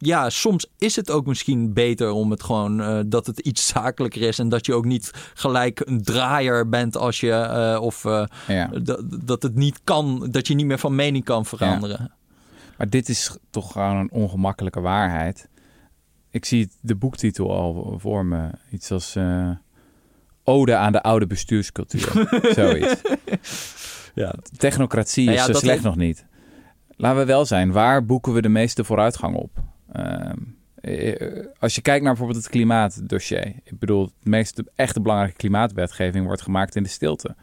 [0.01, 2.81] Ja, soms is het ook misschien beter om het gewoon...
[2.81, 6.97] eh, dat het iets zakelijker is en dat je ook niet gelijk een draaier bent
[6.97, 7.31] als je...
[7.31, 8.69] eh, of eh, Ja.
[9.23, 12.11] dat, het niet kan, dat je niet meer van mening kan veranderen.
[12.77, 15.49] Maar dit is toch gewoon een ongemakkelijke waarheid.
[16.31, 18.49] Ik zie de boektitel al voor me.
[18.71, 19.17] Iets als
[20.43, 22.27] Ode aan de oude bestuurscultuur.
[22.55, 23.01] Zoiets.
[24.15, 24.33] Ja.
[24.57, 26.25] Technocratie Nou is zo slecht nog niet.
[26.95, 29.49] Laten we wel zijn, waar boeken we de meeste vooruitgang op?
[29.91, 30.37] Ehm,
[30.81, 33.45] eh, als je kijkt naar bijvoorbeeld het klimaatdossier.
[33.63, 37.35] Ik bedoel, de meeste echte belangrijke klimaatwetgeving wordt gemaakt in de stilte.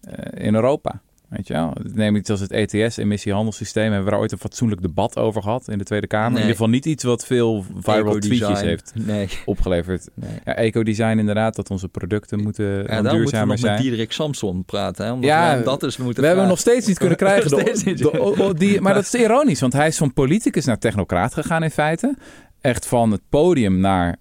[0.00, 1.00] Eh, in Europa.
[1.36, 1.72] Weet je wel?
[1.92, 3.84] Neem iets als het ETS, emissiehandelssysteem.
[3.84, 6.30] Hebben we daar ooit een fatsoenlijk debat over gehad in de Tweede Kamer?
[6.30, 6.34] Nee.
[6.42, 9.28] In ieder geval niet iets wat veel viral tweetjes heeft Nee.
[9.44, 10.08] opgeleverd.
[10.14, 10.30] nee.
[10.44, 13.64] Ja, ecodesign inderdaad, dat onze producten moeten Ja, dan daar moeten we duurzamer nog met
[13.64, 13.80] zijn.
[13.82, 15.04] Diederik Samson praten.
[15.04, 15.12] Hè?
[15.12, 17.50] Omdat Ja, we dat is, we moeten We hebben hem nog steeds niet kunnen krijgen.
[17.56, 21.62] De- de- die, maar dat is ironisch, want hij is van politicus naar technocraat gegaan
[21.62, 22.16] in feite.
[22.60, 24.16] Echt van het podium naar,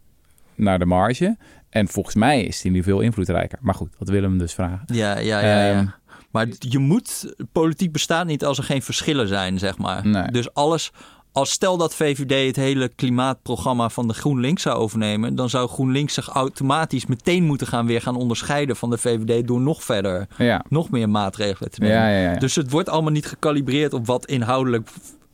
[0.56, 1.38] naar de marge.
[1.70, 3.58] En volgens mij is hij nu veel invloedrijker.
[3.62, 4.82] Maar goed, dat willen we hem dus vragen.
[4.86, 5.66] Ja, ja, ja.
[5.68, 5.72] ja.
[5.80, 5.86] Ehm,
[6.34, 10.08] Maar je moet, politiek bestaat niet als er geen verschillen zijn, zeg maar.
[10.08, 10.28] Nee.
[10.32, 10.92] Dus alles,
[11.32, 16.14] als stel dat VVD het hele klimaatprogramma van de GroenLinks zou overnemen, dan zou GroenLinks
[16.14, 20.66] zich automatisch meteen moeten gaan weer gaan onderscheiden van de VVD door nog verder, Ja.
[20.70, 21.98] nog meer maatregelen te nemen.
[21.98, 22.40] Ja, ja, ja.
[22.40, 24.90] Dus het wordt allemaal niet gekalibreerd op wat inhoudelijk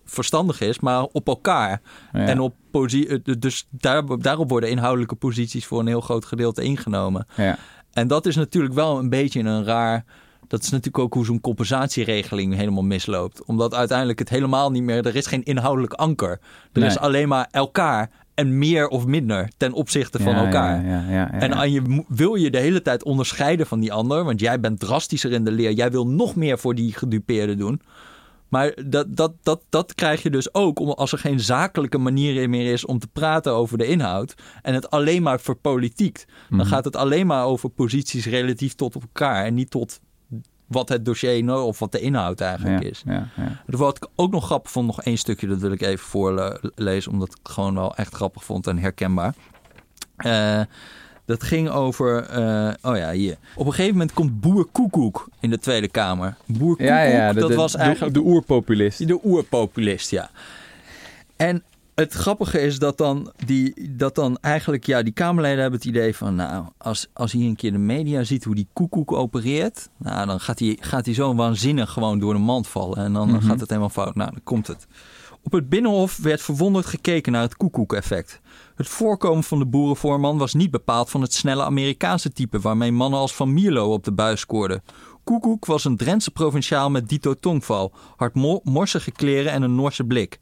[0.06, 1.82] verstandig is, maar op elkaar.
[2.12, 7.28] En op eh, dus daar, daarop worden inhoudelijke posities voor een heel groot gedeelte ingenomen.
[7.36, 7.58] ja.
[7.90, 10.06] En dat is natuurlijk wel een beetje een raar.
[10.50, 13.44] Dat is natuurlijk ook hoe zo'n compensatieregeling helemaal misloopt.
[13.46, 15.06] Omdat uiteindelijk het helemaal niet meer.
[15.06, 16.30] Er is geen inhoudelijk anker.
[16.32, 16.40] Er
[16.80, 16.90] Nee.
[16.90, 20.86] is alleen maar elkaar en meer of minder ten opzichte van Ja, elkaar.
[20.86, 24.40] Ja, ja, En aan je, wil je de hele tijd onderscheiden van die ander, want
[24.40, 25.72] jij bent drastischer in de leer.
[25.72, 27.82] Jij wil nog meer voor die gedupeerde doen.
[28.48, 32.50] Maar dat, dat, dat, dat krijg je dus ook om, als er geen zakelijke manier
[32.50, 34.34] meer is om te praten over de inhoud.
[34.62, 36.26] En het alleen maar verpolitiekt.
[36.50, 36.68] Dan Mhm.
[36.68, 39.46] gaat het alleen maar over posities relatief tot elkaar.
[39.46, 40.00] En niet tot
[40.70, 43.04] wat het dossier nou, of wat de inhoud eigenlijk ja, is.
[43.06, 43.62] Ja, ja.
[43.66, 47.28] Wat ik ook nog grappig vond, nog één stukje, dat wil ik even voorlezen, omdat
[47.28, 49.34] ik het gewoon wel echt grappig vond en herkenbaar.
[50.18, 50.62] Eh,
[51.26, 53.38] dat ging over, eh, oh ja, hier.
[53.56, 56.36] Op een gegeven moment komt Boer Koekoek in de Tweede Kamer.
[56.46, 59.08] Boer Koekoek, ja, ja, de, dat de- was de- eigenlijk de, oerpopulist.
[59.08, 60.30] de oerpopulist, ja.
[61.36, 61.64] En
[62.00, 66.16] het grappige is dat dan, die, dat dan eigenlijk, ja, die Kamerleden hebben het idee
[66.16, 70.28] van, nou, als, als hij een keer de media ziet hoe die koekoek opereert, nou,
[70.28, 72.98] dan gaat hij, gaat hij zo waanzinnig gewoon door de mand vallen.
[72.98, 73.42] En dan Mhm.
[73.46, 74.16] gaat het helemaal fout.
[74.16, 74.88] Nou, dan komt het.
[75.44, 78.40] Op het Binnenhof werd verwonderd gekeken naar het koekoek-effect.
[78.76, 83.20] Het voorkomen van de boerenvoorman was niet bepaald van het snelle Amerikaanse type waarmee mannen
[83.20, 84.84] als Van Mierlo op de buis scoorden.
[85.24, 90.40] Koekoek was een Drentse provinciaal met dito tongval, hard morsige kleren en een Noorse blik.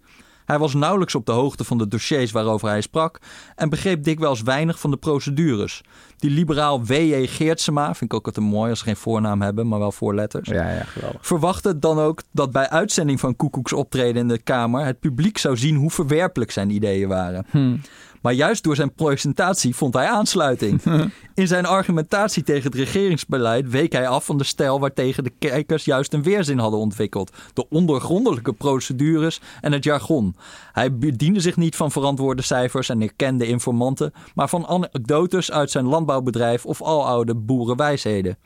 [0.47, 3.19] Hij was nauwelijks op de hoogte van de dossiers waarover hij sprak
[3.55, 5.81] en begreep dikwijls weinig van de procedures.
[6.17, 7.27] Die liberaal W.J.
[7.27, 10.71] Geertsema, vind ik ook altijd mooi als ze geen voornaam hebben, maar wel voorletters Ja,
[10.71, 11.25] ja, geweldig.
[11.25, 15.57] verwachtte dan ook dat bij uitzending van Koekoeks optreden in de Kamer het publiek zou
[15.57, 17.45] zien hoe verwerpelijk zijn ideeën waren.
[17.49, 17.77] Hm.
[18.21, 20.81] Maar juist door zijn presentatie vond hij aansluiting.
[21.35, 25.85] In zijn argumentatie tegen het regeringsbeleid week hij af van de stijl waartegen de kijkers
[25.85, 27.31] juist een weerzin hadden ontwikkeld.
[27.53, 30.35] De ondergrondelijke procedures en het jargon.
[30.71, 35.85] Hij bediende zich niet van verantwoorde cijfers en erkende informanten, maar van anekdotes uit zijn
[35.85, 38.37] landbouwbedrijf of aloude boerenwijsheden.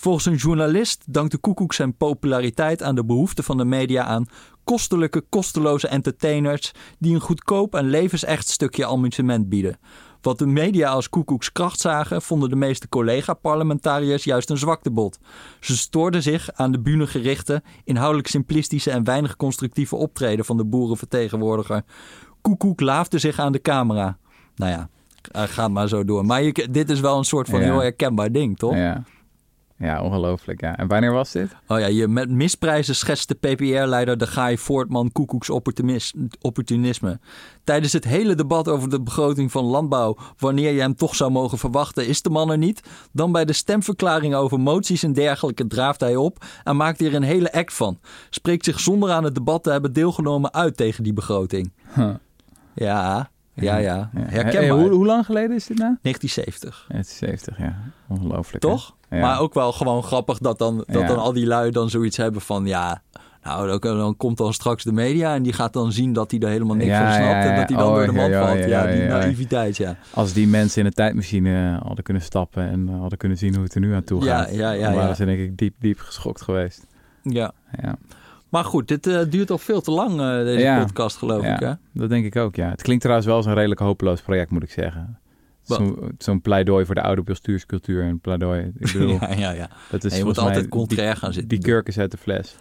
[0.00, 4.26] Volgens een journalist dankt de Koekoek zijn populariteit aan de behoefte van de media aan
[4.70, 9.78] kostelijke, kosteloze entertainers die een goedkoop en levensecht stukje amusement bieden.
[10.20, 15.18] Wat de media als Koekoeks kracht zagen, vonden de meeste collega-parlementariërs juist een zwaktebod.
[15.60, 21.82] Ze stoorden zich aan de bühnegerichte, inhoudelijk simplistische en weinig constructieve optreden van de boerenvertegenwoordiger.
[22.40, 24.18] Koekoek laafde zich aan de camera.
[24.54, 24.88] Nou ja,
[25.46, 26.24] gaat maar zo door.
[26.26, 27.64] Maar je, dit is wel een soort van Ja.
[27.64, 28.74] heel herkenbaar ding, toch?
[28.74, 29.02] Ja.
[29.80, 30.60] Ja, ongelooflijk.
[30.60, 30.76] Ja.
[30.76, 31.56] En wanneer was dit?
[31.66, 37.18] Oh ja, je met misprijzen schetst de PPR-leider de Gaai Voortman Koekoeks opportunis- opportunisme.
[37.64, 41.58] Tijdens het hele debat over de begroting van landbouw, wanneer je hem toch zou mogen
[41.58, 42.82] verwachten, is de man er niet.
[43.12, 47.22] Dan bij de stemverklaring over moties en dergelijke draaft hij op en maakt hier een
[47.22, 47.98] hele act van.
[48.30, 51.72] Spreekt zich zonder aan het debat te hebben deelgenomen uit tegen die begroting.
[51.94, 52.14] Huh.
[52.74, 54.10] Ja, ja, ja.
[54.16, 54.52] Herkenbaar.
[54.62, 55.96] Hey, hoe, hoe lang geleden is dit nou?
[56.02, 56.84] 1970.
[56.88, 57.76] Ja, het is 70, ja.
[58.08, 58.62] Ongelooflijk.
[58.64, 58.70] hè?
[59.10, 59.20] Ja.
[59.20, 61.06] Maar ook wel gewoon grappig dat dan, dat Ja.
[61.06, 63.02] dan al die lui dan zoiets hebben van ja.
[63.42, 66.40] Nou, dan, dan komt dan straks de media en die gaat dan zien dat hij
[66.40, 67.44] er helemaal niks Ja, van snapt.
[67.44, 68.64] En dat hij dan Oh, door de mand ja, ja, valt.
[68.68, 69.96] Ja, die naïviteit, ja.
[70.14, 73.64] Als die mensen in de tijdmachine hadden kunnen stappen en eh, hadden kunnen zien hoe
[73.64, 75.74] het er nu aan toe Ja, gaat, ja, ja, dan waren ze denk ik diep,
[75.78, 76.86] diep geschokt geweest.
[77.22, 77.52] ja.
[77.82, 77.96] Ja,
[78.48, 81.58] Maar goed, dit eh, duurt al veel te lang, eh, deze podcast, geloof ik.
[81.60, 81.72] Hè?
[81.92, 82.68] dat denk ik ook, ja.
[82.70, 85.18] Het klinkt trouwens wel als een redelijk hopeloos project, moet ik zeggen.
[86.18, 88.72] Zo'n pleidooi voor de oude bestuurscultuur en pleidooi.
[88.78, 89.70] Ik bedoel, Ja, ja, ja.
[89.90, 91.48] dat is En je moet altijd contrair gaan zitten.
[91.48, 92.56] die kurk is uit de fles.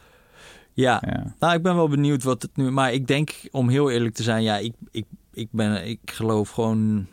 [0.74, 1.36] Ja, Ja.
[1.40, 2.72] nou, ik ben wel benieuwd wat het nu...
[2.72, 6.50] Maar ik denk, om heel eerlijk te zijn, ja, ik, ik, ik, ben, ik geloof
[6.50, 7.08] gewoon...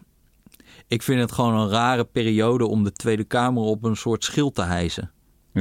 [0.88, 4.55] Ik vind het gewoon een rare periode om de Tweede Kamer op een soort schild
[4.55, 5.11] te hijsen.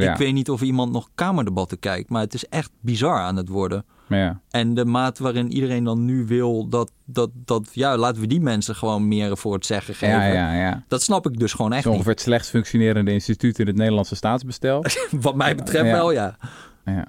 [0.03, 0.11] Ja.
[0.11, 3.49] Ik weet niet of iemand nog kamerdebatten kijkt, maar het is echt bizar aan het
[3.49, 3.85] worden.
[4.09, 4.41] Ja.
[4.49, 8.41] En de maat waarin iedereen dan nu wil dat, dat, dat ja, laten we die
[8.41, 10.15] mensen gewoon meer voor het zeggen geven.
[10.15, 10.83] Ja, ja, ja.
[10.87, 13.75] Dat snap ik dus gewoon Het echt is ongeveer het slechtst functionerende instituut in het
[13.75, 14.83] Nederlandse staatsbestel.
[15.11, 15.91] Wat mij betreft Ja.
[15.91, 16.37] wel, ja.
[16.85, 17.07] ja.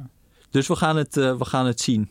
[0.50, 2.10] Dus we gaan het, eh, we gaan het zien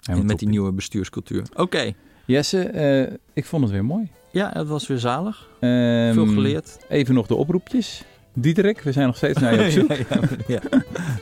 [0.00, 1.42] Helemaal met die nieuwe bestuurscultuur.
[1.54, 1.92] Oké,
[2.26, 4.10] Jesse, eh, ik vond het weer mooi.
[4.30, 5.48] ja, het was weer zalig.
[5.60, 6.78] Ehm, Veel geleerd.
[6.88, 8.04] Even nog de oproepjes.
[8.34, 9.92] Diederik, we zijn nog steeds naar je op zoek.
[10.08, 10.60] ja, ja,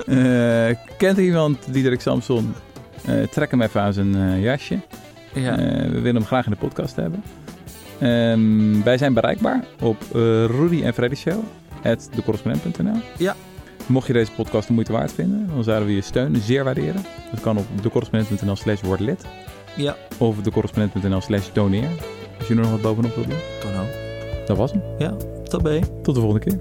[0.70, 2.54] Eh, kent iemand Diederik Samson?
[3.04, 4.80] Eh, trek hem even aan zijn eh, jasje.
[5.34, 5.56] ja.
[5.56, 7.22] We willen hem graag in de podcast hebben.
[8.00, 9.96] Ehm, wij zijn bereikbaar op
[10.46, 11.42] Rudy en Freddy Show.
[11.82, 13.36] At decorrespondent.nl Ja.
[13.86, 17.04] Mocht je deze podcast de moeite waard vinden, dan zouden we je steun zeer waarderen.
[17.30, 19.24] Dat kan op decorrespondent.nl slash word lid.
[19.76, 19.96] Ja.
[20.18, 21.88] Of decorrespondent.nl slash doneer.
[22.38, 23.38] Als je er nog wat bovenop wil doen.
[23.60, 23.88] Kan ook.
[24.46, 24.82] Dat was hem.
[24.98, 25.80] Ja, tabé.
[26.02, 26.60] Tot de volgende keer.